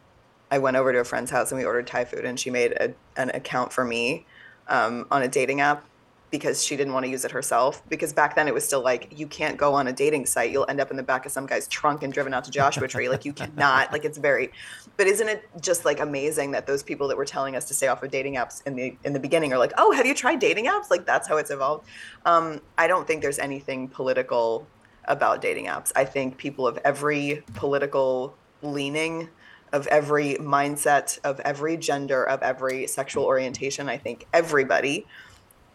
[0.52, 2.74] I went over to a friend's house and we ordered Thai food and she made
[2.74, 4.26] a, an account for me
[4.68, 5.86] um, on a dating app
[6.32, 9.14] because she didn't want to use it herself because back then it was still like
[9.18, 11.46] you can't go on a dating site you'll end up in the back of some
[11.46, 14.52] guy's trunk and driven out to Joshua Tree like you cannot like it's very
[14.98, 17.88] but isn't it just like amazing that those people that were telling us to stay
[17.88, 20.40] off of dating apps in the in the beginning are like oh have you tried
[20.40, 20.90] dating apps?
[20.90, 21.88] Like that's how it's evolved.
[22.26, 24.68] Um, I don't think there's anything political
[25.06, 25.92] about dating apps.
[25.96, 29.30] I think people of every political leaning
[29.74, 35.06] of every mindset of every gender of every sexual orientation I think everybody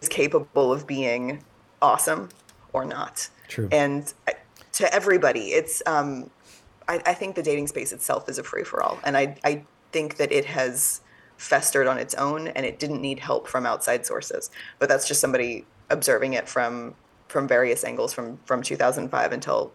[0.00, 1.42] is capable of being
[1.82, 2.28] awesome
[2.72, 3.28] or not.
[3.48, 3.68] True.
[3.72, 4.12] And
[4.72, 6.30] to everybody, it's um,
[6.88, 9.64] I, I think the dating space itself is a free for all, and I I
[9.92, 11.00] think that it has
[11.36, 14.50] festered on its own, and it didn't need help from outside sources.
[14.78, 16.94] But that's just somebody observing it from
[17.28, 19.72] from various angles from from 2005 until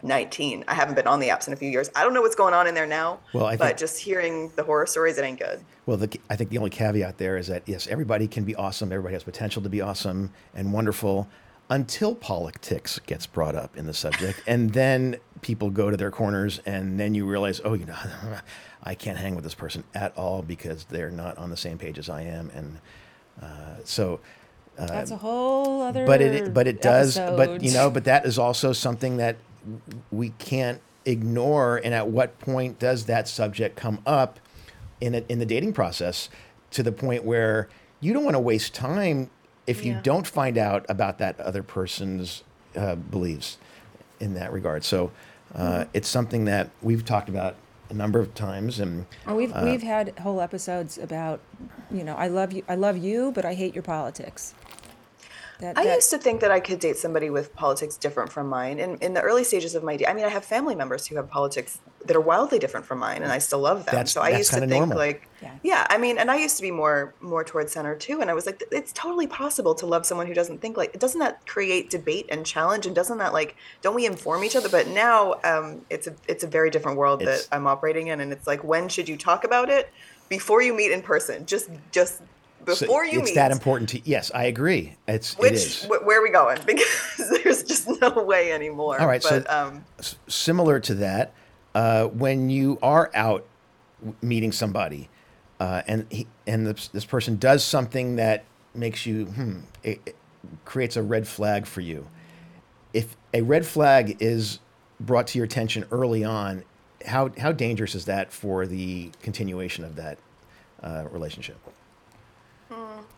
[0.00, 0.64] 2019.
[0.66, 1.90] I haven't been on the apps in a few years.
[1.94, 3.20] I don't know what's going on in there now.
[3.32, 5.60] Well, I but think- just hearing the horror stories, it ain't good.
[5.86, 8.92] Well, the, I think the only caveat there is that yes, everybody can be awesome.
[8.92, 11.28] Everybody has potential to be awesome and wonderful
[11.68, 16.60] until politics gets brought up in the subject, and then people go to their corners,
[16.66, 17.96] and then you realize, oh, you know,
[18.82, 21.98] I can't hang with this person at all because they're not on the same page
[21.98, 22.78] as I am, and
[23.42, 24.20] uh, so.
[24.76, 26.06] That's a whole other.
[26.06, 29.36] but it but it does but you know but that is also something that
[30.10, 34.38] we can't ignore and at what point does that subject come up
[35.00, 36.28] in a, in the dating process
[36.70, 37.68] to the point where
[38.00, 39.30] you don't want to waste time
[39.66, 42.42] if you don't find out about that other person's
[42.76, 43.56] uh, beliefs
[44.18, 44.84] in that regard.
[44.84, 45.10] So
[45.54, 47.56] uh, it's something that we've talked about
[47.88, 51.40] a number of times, and Oh, we've Uh, we've had whole episodes about,
[51.90, 54.54] you know, I love you, I love you, but I hate your politics.
[55.60, 58.78] That, I used to think that I could date somebody with politics different from mine.
[58.78, 61.16] In in the early stages of my day, I mean, I have family members who
[61.16, 63.94] have politics that are wildly different from mine, and I still love them.
[63.94, 64.96] That's- so I used to kinda think normal.
[64.98, 65.50] like, Yeah.
[65.62, 65.86] yeah.
[65.90, 68.46] I mean, and I used to be more more towards center too, and I was
[68.46, 70.98] like, it's totally possible to love someone who doesn't think like.
[70.98, 72.86] Doesn't that create debate and challenge?
[72.86, 74.68] And doesn't that like, don't we inform each other?
[74.68, 78.20] But now, um, it's a it's a very different world It's- that I'm operating in,
[78.20, 79.90] and it's like, when should you talk about it?
[80.30, 82.22] Before you meet in person, just just
[82.66, 83.34] so before you it's meet.
[83.36, 84.00] that important to.
[84.04, 84.96] Yes, I agree.
[85.08, 85.84] It's Which is.
[85.84, 86.58] wh- where are we going?
[86.66, 89.00] Because there's just no way anymore.
[89.00, 89.84] All right, so- but, um,
[90.28, 91.32] similar to that,
[91.74, 93.44] uh, when you are out
[94.22, 95.08] meeting somebody,
[95.58, 98.44] uh, and he, and this, this person does something that
[98.74, 100.16] makes you hmm, it, it
[100.64, 102.06] creates a red flag for you.
[102.92, 104.58] If a red flag is
[104.98, 106.64] brought to your attention early on,
[107.06, 110.18] how how dangerous is that for the continuation of that
[110.82, 111.58] uh, relationship?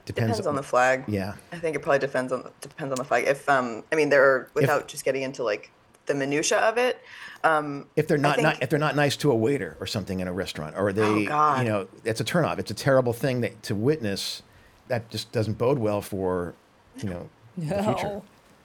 [0.04, 1.04] Depends on the flag.
[1.06, 1.34] Yeah.
[1.52, 3.26] I think it probably depends on depends on the flag.
[3.26, 5.70] If um, I mean, there are without just getting into like
[6.06, 7.00] the minutia of it.
[7.44, 10.20] Um, If they're not, think- not if they're not nice to a waiter or something
[10.20, 11.64] in a restaurant, or they, Oh, God.
[11.64, 12.58] you know, it's a turnoff.
[12.58, 14.42] It's a terrible thing that to witness.
[14.88, 16.54] That just doesn't bode well for,
[16.98, 18.22] you know, the future.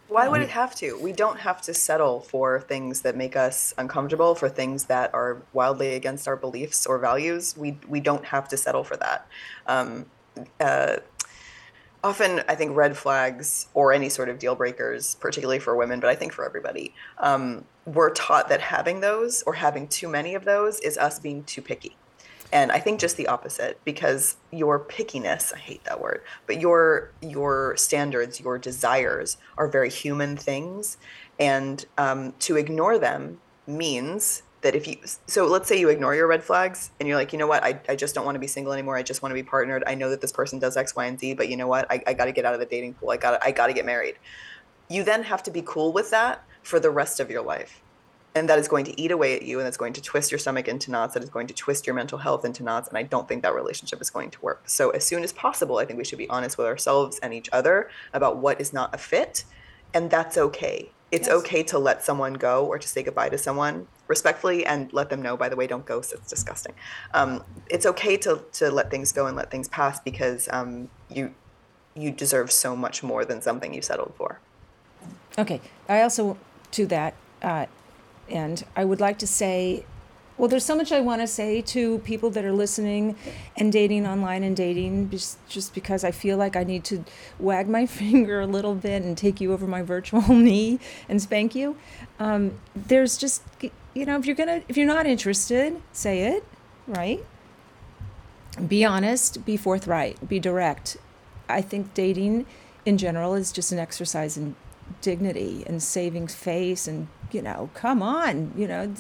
[0.10, 0.98] Why would it have to?
[1.00, 5.38] We don't have to settle for things that make us uncomfortable, for things that are
[5.54, 7.56] wildly against our beliefs or values.
[7.58, 9.28] We we don't have to settle for that.
[9.68, 10.06] Um,
[10.60, 10.98] uh,
[12.08, 16.10] often I think red flags or any sort of deal breakers, particularly for women, but
[16.10, 20.46] I think for everybody, um, we're taught that having those or having too many of
[20.46, 21.98] those is us being too picky.
[22.52, 27.12] And I think just the opposite, because your pickiness, I hate that word, but your
[27.22, 30.98] your standards, your desires are very human things.
[31.38, 36.28] And um, to ignore them means that if you so let's say you ignore your
[36.28, 37.64] red flags and you're like you know what?
[37.64, 38.98] I, I just don't want to be single anymore.
[38.98, 39.82] I just want to be partnered.
[39.88, 41.90] I know that this person does x y and z but you know what?
[41.90, 43.12] I, I got to get out of the dating pool.
[43.12, 44.16] I got i got to get married.
[44.90, 47.82] You then have to be cool with that for the rest of your life.
[48.36, 50.38] And that is going to eat away at you and that's going to twist your
[50.38, 53.04] stomach into knots that is going to twist your mental health into knots and i
[53.04, 54.64] don't think that relationship is going to work.
[54.66, 57.50] So as soon as possible i think we should be honest with ourselves and each
[57.54, 59.46] other about what is not a fit
[59.94, 61.38] and that's okay it's Yes.
[61.38, 65.22] okay to let someone go or to say goodbye to someone respectfully and let them
[65.22, 66.74] know by the way don't ghost it's disgusting
[67.14, 71.34] um, it's okay to, to let things go and let things pass because um, you
[71.96, 74.40] you deserve so much more than something you settled for
[75.38, 76.38] Okay, I also
[76.72, 77.68] to that uh,
[78.28, 79.86] end, I would like to say,
[80.38, 83.16] well, there's so much I want to say to people that are listening
[83.56, 87.04] and dating online and dating, just just because I feel like I need to
[87.40, 91.56] wag my finger a little bit and take you over my virtual knee and spank
[91.56, 91.76] you.
[92.20, 93.42] Um, there's just
[93.94, 96.44] you know, if you're gonna if you're not interested, say it,
[96.88, 97.26] right?
[98.68, 100.98] Be honest, be forthright, be direct.
[101.50, 102.46] I think dating
[102.86, 104.56] in general is just an exercise in
[105.02, 108.92] dignity and saving face and you know come on you know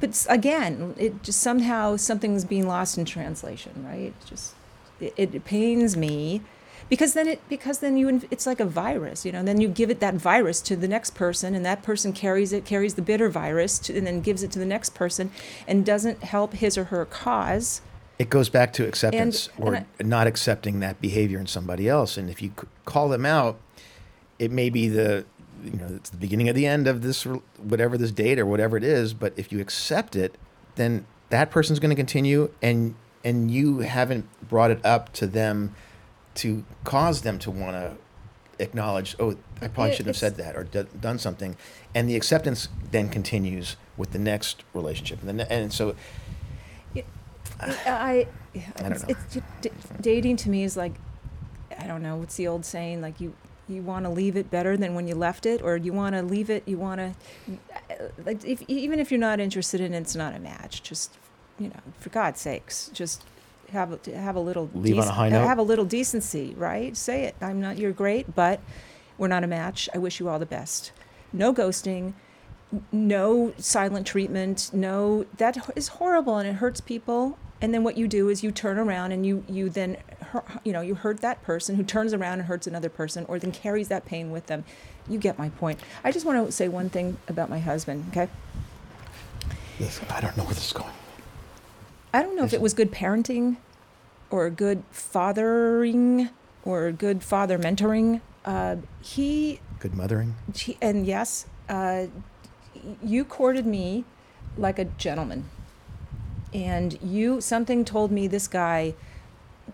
[0.00, 4.54] but again it just somehow something's being lost in translation right It's just
[5.00, 6.42] it, it pains me
[6.88, 9.90] because then it because then you it's like a virus you know then you give
[9.90, 13.28] it that virus to the next person and that person carries it carries the bitter
[13.30, 15.30] virus to, and then gives it to the next person
[15.66, 17.80] and doesn't help his or her cause
[18.18, 22.18] It goes back to acceptance and or I- not accepting that behavior in somebody else.
[22.18, 22.52] And if you
[22.84, 23.58] call them out,
[24.38, 25.24] it may be the
[25.62, 27.24] you know it's the beginning of the end of this
[27.58, 29.14] whatever this date or whatever it is.
[29.14, 30.36] But if you accept it,
[30.76, 32.94] then that person's going to continue, and
[33.24, 35.74] and you haven't brought it up to them
[36.36, 37.96] to cause them to want to
[38.62, 39.16] acknowledge.
[39.18, 41.56] Oh, I probably shouldn't have said that or d- done something,
[41.94, 45.94] and the acceptance then continues with the next relationship, and then and so
[47.60, 48.26] I,
[48.76, 49.08] don't it's, know.
[49.08, 49.70] it's d-
[50.00, 50.94] dating to me is like,
[51.78, 52.16] I don't know.
[52.16, 53.00] What's the old saying?
[53.00, 53.34] Like you,
[53.70, 56.22] you want to leave it better than when you left it, or you want to
[56.22, 56.62] leave it.
[56.66, 57.14] You want to,
[57.90, 60.82] uh, like, if, even if you're not interested in it, it's not a match.
[60.82, 61.16] Just,
[61.58, 63.24] you know, for God's sakes, just
[63.72, 65.46] have a, have a little Leave on a high note?
[65.46, 66.96] Have a little decency, right?
[66.96, 67.36] Say it.
[67.40, 67.78] I'm not.
[67.78, 68.60] You're great, but
[69.16, 69.88] we're not a match.
[69.94, 70.92] I wish you all the best.
[71.32, 72.14] No ghosting
[72.92, 78.08] no silent treatment no that is horrible and it hurts people and then what you
[78.08, 79.96] do is you turn around and you you then
[80.64, 83.52] you know you hurt that person who turns around and hurts another person or then
[83.52, 84.64] carries that pain with them
[85.08, 88.28] you get my point i just want to say one thing about my husband okay
[89.78, 90.92] this, I don't know where this is going.
[92.12, 93.56] i don't know if it was good parenting
[94.30, 96.30] or good fathering
[96.64, 98.20] or good father mentoring.
[98.44, 100.34] Uh, he, Good mothering.
[100.54, 102.06] he, and yes, uh,
[103.02, 104.04] you courted me
[104.56, 105.44] like a gentleman.
[106.52, 108.94] And you, something told me this guy,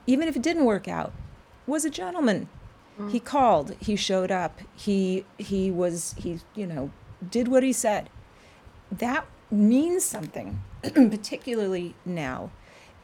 [0.06, 1.12] even if it didn't work out,
[1.66, 2.48] was a gentleman.
[2.98, 3.10] Mm.
[3.10, 6.90] He called, he showed up, he, he was, he, you know,
[7.28, 8.10] did what he said.
[8.90, 12.50] That means something, particularly now.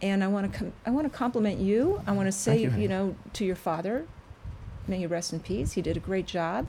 [0.00, 2.02] And I want to, com- I want to compliment you.
[2.06, 4.06] I want to say, you, you, know, to your father,
[4.86, 5.72] may he rest in peace.
[5.72, 6.66] He did a great job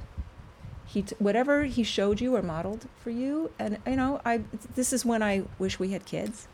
[0.85, 4.41] he t- whatever he showed you or modeled for you and you know i
[4.75, 6.47] this is when i wish we had kids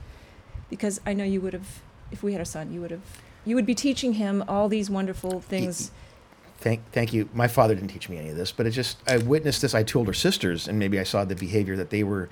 [0.70, 3.02] because i know you would have if we had a son you would have
[3.46, 5.92] you would be teaching him all these wonderful things
[6.62, 7.30] Thank, thank you.
[7.34, 9.74] My father didn't teach me any of this, but it just I witnessed this.
[9.74, 12.30] I told her sisters, and maybe I saw the behavior that they were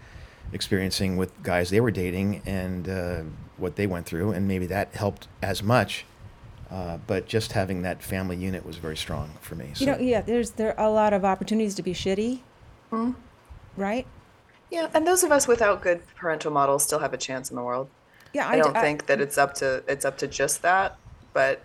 [0.52, 3.22] experiencing with guys they were dating and uh,
[3.58, 6.06] what they went through, and maybe that helped as much.
[6.70, 9.72] Uh, but just having that family unit was very strong for me.
[9.74, 9.86] So.
[9.86, 12.42] you know yeah there's there are a lot of opportunities to be shitty
[13.78, 14.06] right
[14.70, 17.64] Yeah, and those of us without good parental models still have a chance in the
[17.64, 17.88] world.
[18.38, 20.98] Yeah I d- don't think that it's up to it's up to just that,
[21.34, 21.62] but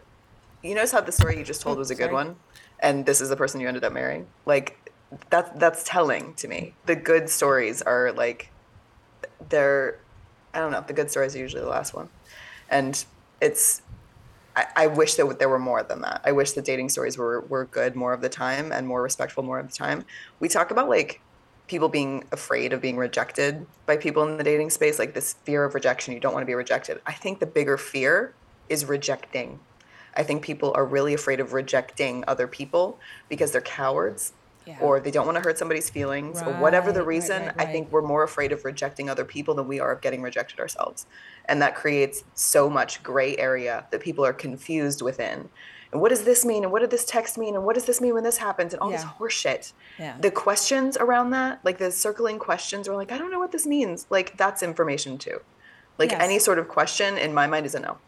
[0.62, 2.14] you notice how the story you just told was a good sorry.
[2.14, 2.37] one,
[2.81, 4.27] and this is the person you ended up marrying.
[4.47, 4.91] Like
[5.29, 6.75] that's that's telling to me.
[6.87, 8.51] The good stories are like
[9.51, 9.99] they're
[10.55, 10.83] I don't know.
[10.87, 12.09] The good stories are usually the last one,
[12.70, 13.05] and
[13.41, 13.83] it's
[14.57, 16.23] I, I wish that there were more than that.
[16.25, 19.43] I wish the dating stories were were good more of the time and more respectful
[19.43, 20.05] more of the time.
[20.41, 21.20] We talk about like
[21.66, 25.64] people being afraid of being rejected by people in the dating space, like this fear
[25.64, 26.12] of rejection.
[26.12, 27.00] You don't want to be rejected.
[27.06, 28.34] I think the bigger fear
[28.68, 29.58] is rejecting.
[30.14, 32.98] I think people are really afraid of rejecting other people
[33.28, 34.32] because they're cowards
[34.66, 34.76] Yeah.
[34.80, 37.42] or they don't want to hurt somebody's feelings or whatever the Right, right, reason.
[37.46, 40.22] right, I think we're more afraid of rejecting other people than we are of getting
[40.22, 41.06] rejected ourselves.
[41.46, 45.48] And that creates so much gray area that people are confused within.
[45.93, 46.62] And what does this mean?
[46.64, 47.55] And what did this text mean?
[47.55, 48.72] And what does this mean when this happens?
[48.72, 49.72] And all this horseshit.
[49.99, 50.16] Yeah.
[50.18, 53.66] The questions around that, like the circling questions, are like, I don't know what this
[53.66, 54.07] means.
[54.09, 55.40] Like that's information too.
[55.99, 56.22] Like Yes.
[56.22, 57.99] any sort of question in my mind is a no.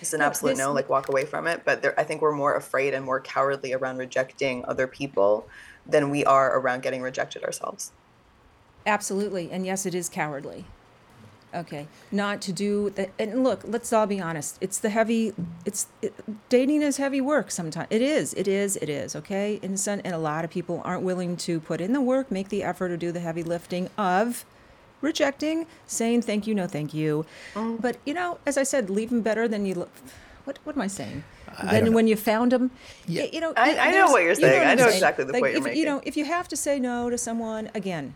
[0.00, 0.72] It's an No, absolute no.
[0.72, 1.62] Like walk away from it.
[1.66, 5.46] But there, I think we're more afraid and more cowardly around rejecting other people
[5.86, 7.92] than we are around getting rejected ourselves.
[8.86, 9.50] Absolutely.
[9.50, 10.64] And yes, it is cowardly.
[11.54, 11.86] Okay.
[12.10, 13.10] Not to do that.
[13.18, 14.56] And look, let's all be honest.
[14.62, 15.34] It's the heavy,
[15.66, 16.14] it's it,
[16.48, 17.88] dating is heavy work sometimes.
[17.90, 19.14] It is, it is, it is.
[19.14, 19.60] Okay.
[19.62, 22.48] And, some, and a lot of people aren't willing to put in the work, make
[22.48, 24.44] the effort, or do the heavy lifting of
[25.02, 27.26] rejecting, saying thank you, no thank you.
[27.54, 27.76] Oh.
[27.80, 29.74] But, you know, as I said, leave them better than you.
[29.74, 29.88] lo-
[30.44, 31.22] What, what am I saying?
[31.58, 31.90] I know.
[31.90, 32.70] when you found them.
[33.06, 33.24] Yeah.
[33.24, 34.58] You know, I- I know what you're you saying.
[34.58, 34.94] what I I'm know saying.
[34.96, 37.18] exactly the Like, point you're if, You know, if you have to say no to
[37.18, 38.14] someone, again,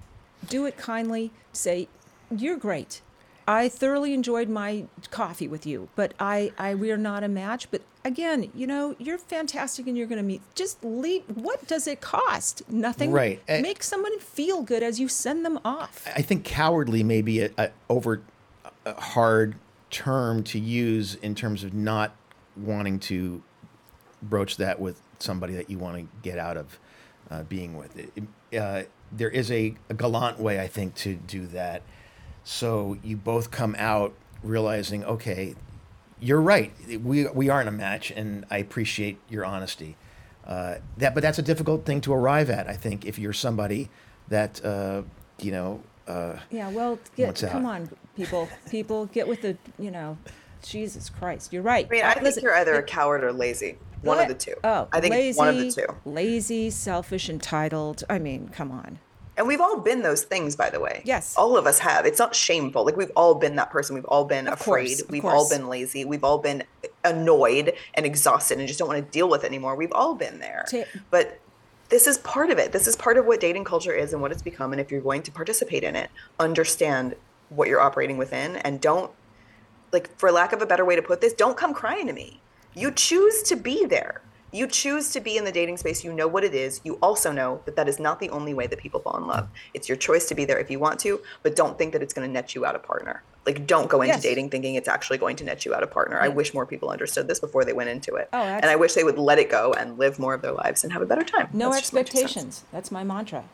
[0.48, 1.32] do it kindly.
[1.52, 1.88] Say,
[2.34, 3.02] "You're great.
[3.48, 7.70] I thoroughly enjoyed my coffee with you, but I, I, we are not a match.
[7.70, 10.42] But again, you know, you're fantastic, and you're going to meet.
[10.56, 11.22] Just leave.
[11.32, 12.62] What does it cost?
[12.68, 13.12] Nothing.
[13.12, 13.40] Right.
[13.46, 16.06] Eh, Make someone feel good as you send them off.
[16.16, 18.22] I think cowardly may be a, a over
[18.84, 19.54] a hard
[19.90, 22.16] term to use in terms of not
[22.56, 23.42] wanting to
[24.22, 26.78] broach that with somebody that you want to get out of
[27.30, 27.96] uh, being with.
[27.98, 28.24] It, it-
[28.58, 31.82] uh, there is a, a gallant way, I think, to do that.
[32.48, 35.56] So you both come out realizing, okay,
[36.20, 36.72] you're right.
[37.02, 39.96] We we aren't a match, and I appreciate your honesty.
[40.46, 42.68] Uh, that, but that's a difficult thing to arrive at.
[42.68, 43.90] I think if you're somebody
[44.28, 45.02] that uh,
[45.40, 45.82] you know.
[46.06, 46.70] Uh, Yeah.
[46.70, 47.50] Well, get, What's that?
[47.50, 48.48] come on, people.
[48.70, 49.58] People, get with the.
[49.76, 50.16] You know,
[50.62, 51.52] Jesus Christ.
[51.52, 51.88] You're right.
[51.90, 53.76] I mean, I think listen, you're either a coward or lazy.
[54.02, 54.54] One of the two.
[54.62, 55.86] Oh, I think lazy, it's one of the two.
[56.04, 58.04] Lazy, selfish, entitled.
[58.08, 59.00] I mean, come on.
[59.36, 61.02] And we've all been those things, by the way.
[61.04, 61.34] Yes.
[61.36, 62.06] All of us have.
[62.06, 62.84] It's not shameful.
[62.84, 63.94] Like we've all been that person.
[63.94, 64.96] We've all been Of afraid.
[64.98, 66.04] course, we've all been lazy.
[66.04, 66.64] We've all been
[67.04, 69.76] annoyed and exhausted and just don't want to deal with it anymore.
[69.76, 70.64] We've all been there.
[71.10, 71.38] But
[71.88, 72.72] this is part of it.
[72.72, 74.72] This is part of what dating culture is and what it's become.
[74.72, 76.10] And if you're going to participate in it,
[76.40, 77.14] understand
[77.48, 79.10] what you're operating within and don't
[79.92, 82.40] like for lack of a better way to put this, don't come crying to me.
[82.74, 84.20] You choose to be there.
[84.56, 86.02] You choose to be in the dating space.
[86.02, 86.80] You know what it is.
[86.82, 89.48] You also know that that is not the only way that people fall in love.
[89.74, 92.14] It's your choice to be there if you want to, but don't think that it's
[92.14, 93.22] going to net you out a partner.
[93.44, 94.22] Like, don't go into Yes.
[94.22, 96.18] dating thinking it's actually going to net you out a partner.
[96.18, 98.30] I wish more people understood this before they went into it.
[98.32, 100.82] Oh, and I wish they would let it go and live more of their lives
[100.84, 101.50] and have a better time.
[101.52, 102.64] No That's just my expectations.
[102.72, 103.44] That's my mantra.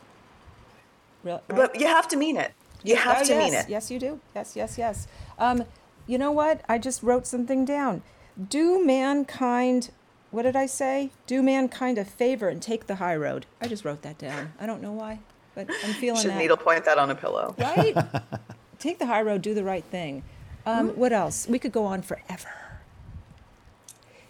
[1.23, 1.57] Real, right?
[1.57, 2.53] But you have to mean it.
[2.81, 3.69] You have Oh, to yes, mean it.
[3.69, 4.19] Yes, you do.
[4.33, 5.07] Yes, yes, yes.
[5.37, 5.65] Um,
[6.07, 6.61] you know what?
[6.69, 8.03] I just wrote something down.
[8.49, 9.91] Do mankind,
[10.33, 11.11] what did I say?
[11.27, 13.45] Do mankind a favor and take the high road.
[13.61, 14.51] I just wrote that down.
[14.59, 15.19] I don't know why,
[15.55, 16.21] but I'm feeling that.
[16.21, 16.37] Should that.
[16.39, 17.55] needlepoint that on a pillow.
[17.59, 17.95] right?
[18.79, 20.23] Take the high road, do the right thing.
[20.65, 20.99] Um, Mm-hmm.
[20.99, 21.47] What else?
[21.47, 22.49] We could go on forever.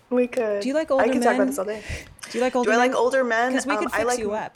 [0.10, 0.62] We could.
[0.62, 1.10] Do you like older men?
[1.10, 1.82] I older can talk about this all day.
[2.30, 2.78] Do you like older men?
[2.78, 3.49] Do I like older men?
[3.51, 4.56] Because we Um, could I fix like- you up.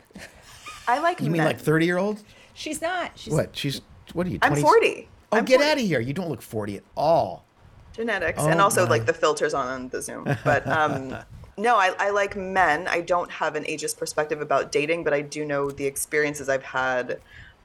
[0.86, 2.22] I like You mean like 30 year old?
[2.54, 3.12] She's not.
[3.16, 3.56] She's What?
[3.56, 3.80] She's,
[4.12, 5.08] what are you, I'm 40.
[5.32, 5.70] Oh, I'm get 40.
[5.70, 6.00] out of here.
[6.00, 7.44] You don't look 40 at all.
[7.92, 8.90] genetics Oh, and also my.
[8.90, 11.16] like the filters on, on the zoom but um
[11.58, 15.20] no I, I like men i don't have an ageist perspective about dating but i
[15.20, 17.20] do know the experiences i've had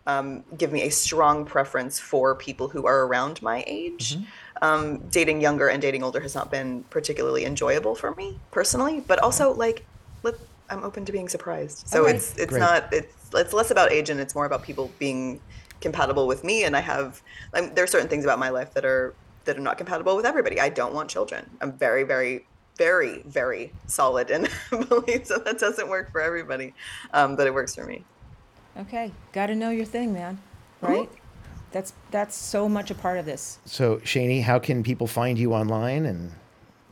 [0.05, 4.63] um, give me a strong preference for people who are around my age Mm-hmm.
[4.65, 9.19] um, dating younger and dating older has not been particularly enjoyable for me personally but
[9.19, 9.85] also like
[10.23, 10.35] let,
[10.69, 12.15] i'm open to being surprised so Alright.
[12.15, 12.59] it's it's Great.
[12.59, 15.39] not it's it's less about age and it's more about people being
[15.79, 17.21] compatible with me and i have
[17.53, 19.13] um, there are certain things about my life that are
[19.45, 22.45] that are not compatible with everybody i don't want children i'm very very
[22.77, 24.47] very very solid in
[24.89, 26.73] beliefs that that doesn't work for everybody
[27.13, 28.03] um, but it works for me
[28.77, 29.11] okay.
[29.31, 30.39] Got to know your thing, man.
[30.81, 31.09] Right?
[31.71, 33.59] That's that's so much a part of this.
[33.65, 36.31] So, Shani, how can people find you online and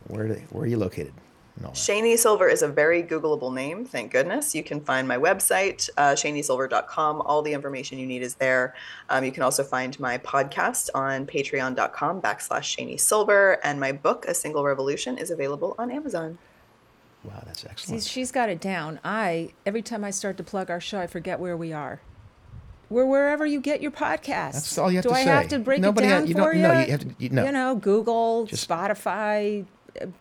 [0.08, 1.14] where, do, where are you located?
[1.62, 1.78] And all that?
[1.78, 4.56] Shani Silver is a very Googleable name, thank goodness.
[4.56, 7.22] You can find my website, uh, shanisilver.com.
[7.22, 8.74] All the information you need is there.
[9.10, 13.60] Um, you can also find my podcast on patreon.com backslash Shani Silver.
[13.64, 16.38] And my book, A Single Revolution, is available on Amazon.
[17.24, 18.04] Wow, that's See, excellent.
[18.04, 19.00] she's got it down.
[19.04, 22.02] I every time I start to plug our show, I forget where we are.
[22.90, 24.54] We're wherever you get your podcast.
[24.54, 26.28] That's all you have to Do to I have to break Nobody it ha- down
[26.28, 26.62] you for don't- you?
[26.64, 27.46] no, you have to- you- no.
[27.46, 29.66] You know, Google, Just- Spotify,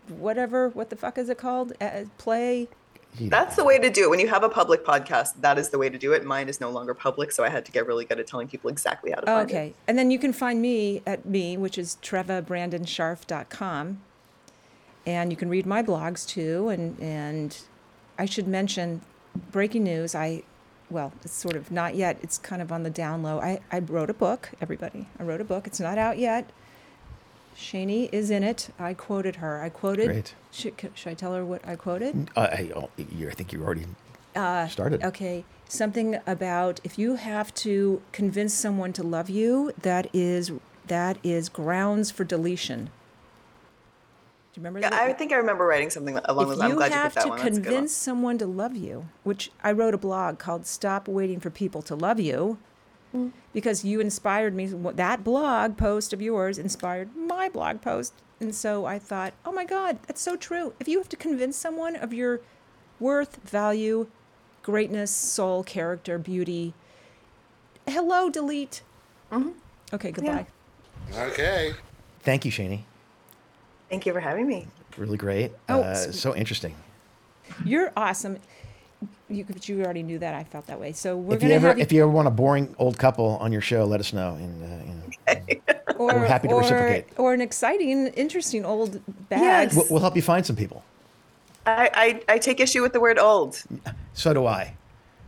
[0.09, 0.69] whatever.
[0.71, 1.73] What the fuck is it called?
[1.81, 2.69] Uh, play.
[3.19, 4.11] You- That's the way to do it.
[4.11, 6.25] When you have a public podcast, that is the way to do it.
[6.25, 8.71] Mine is no longer public, so I had to get really good at telling people
[8.71, 9.67] exactly how to Oh, find okay.
[9.69, 9.77] it.
[9.89, 14.01] And then you can find me at me, which is trevabrandonscharf.com.
[15.07, 16.69] And you can read my blogs too.
[16.69, 17.59] And, and
[18.19, 19.01] I should mention
[19.51, 20.15] breaking news.
[20.15, 20.43] I,
[20.89, 22.19] well, it's sort of not yet.
[22.23, 23.41] It's kind of on the down low.
[23.41, 25.09] I, I wrote a book, everybody.
[25.19, 25.67] I wrote a book.
[25.67, 26.51] It's not out yet.
[27.57, 28.71] Shani is in it.
[28.79, 29.61] I quoted her.
[29.61, 30.07] I quoted.
[30.07, 30.35] Great.
[30.51, 32.31] Should, should I tell her what I quoted?
[32.37, 33.87] Uh, I, oh, I think you already
[34.69, 35.03] started.
[35.05, 40.53] Okay, something about if you have to convince someone to love you, that is
[40.87, 42.87] that is grounds for deletion.
[44.53, 45.03] Do you remember Yeah, that?
[45.03, 46.63] I think I remember writing something along those if lines.
[46.63, 47.39] I'm you glad you have picked that to one.
[47.39, 47.75] That's a good one.
[47.75, 51.83] convince someone to love you, which I wrote a blog called "Stop Waiting for People
[51.83, 52.59] to Love You,"
[53.15, 53.33] Mm.
[53.53, 54.67] because you inspired me.
[54.67, 59.65] That blog post of yours inspired my blog post, and so I thought, "Oh my
[59.65, 62.41] God, that's so true." If you have to convince someone of your
[63.01, 64.07] worth, value,
[64.63, 66.73] greatness, soul, character, beauty,
[67.89, 68.83] hello, delete.
[69.93, 70.47] Okay, goodbye.
[71.17, 71.73] Okay.
[72.21, 72.83] Thank you, Shani.
[73.89, 74.69] Thank you for having me.
[74.97, 75.53] Really great.
[75.69, 76.77] Oh, uh, so interesting.
[77.65, 78.39] You're awesome.
[79.31, 80.35] You, but you already knew that.
[80.35, 80.93] I felt that way.
[80.93, 83.37] So we're If you ever have you, if you ever want a boring old couple
[83.39, 84.35] on your show, let us know.
[84.35, 84.63] And
[85.29, 87.07] uh, you know, or, we're happy to or, reciprocate.
[87.17, 89.41] or an exciting, interesting old bag.
[89.41, 89.77] Yes.
[89.77, 90.85] we'll, we'll help you find some people.
[91.67, 91.91] I,
[92.29, 93.63] I, I take issue with the word old.
[94.15, 94.75] So do I,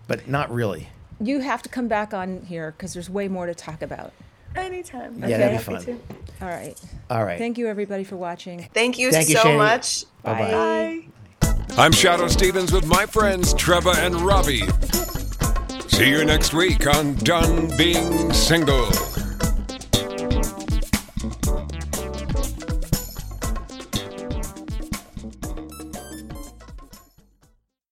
[0.08, 0.88] but not really.
[1.20, 4.12] You have to come back on here because there's way more to talk about.
[4.56, 5.18] Anytime.
[5.18, 5.84] Yeah, I'd that'd be happy fun.
[5.84, 6.44] to.
[6.44, 6.80] All right.
[7.10, 7.38] All right.
[7.38, 8.68] Thank you, everybody, for watching.
[8.74, 9.56] Thank you Thank you, so Shani.
[9.56, 10.04] much.
[10.22, 10.38] Bye-bye.
[10.38, 10.50] Bye.
[10.50, 11.08] Bye.
[11.78, 14.68] I'm Shadoe Stevens with my friends Treva and Robbie.
[15.88, 19.11] See you next week on Done Being Single.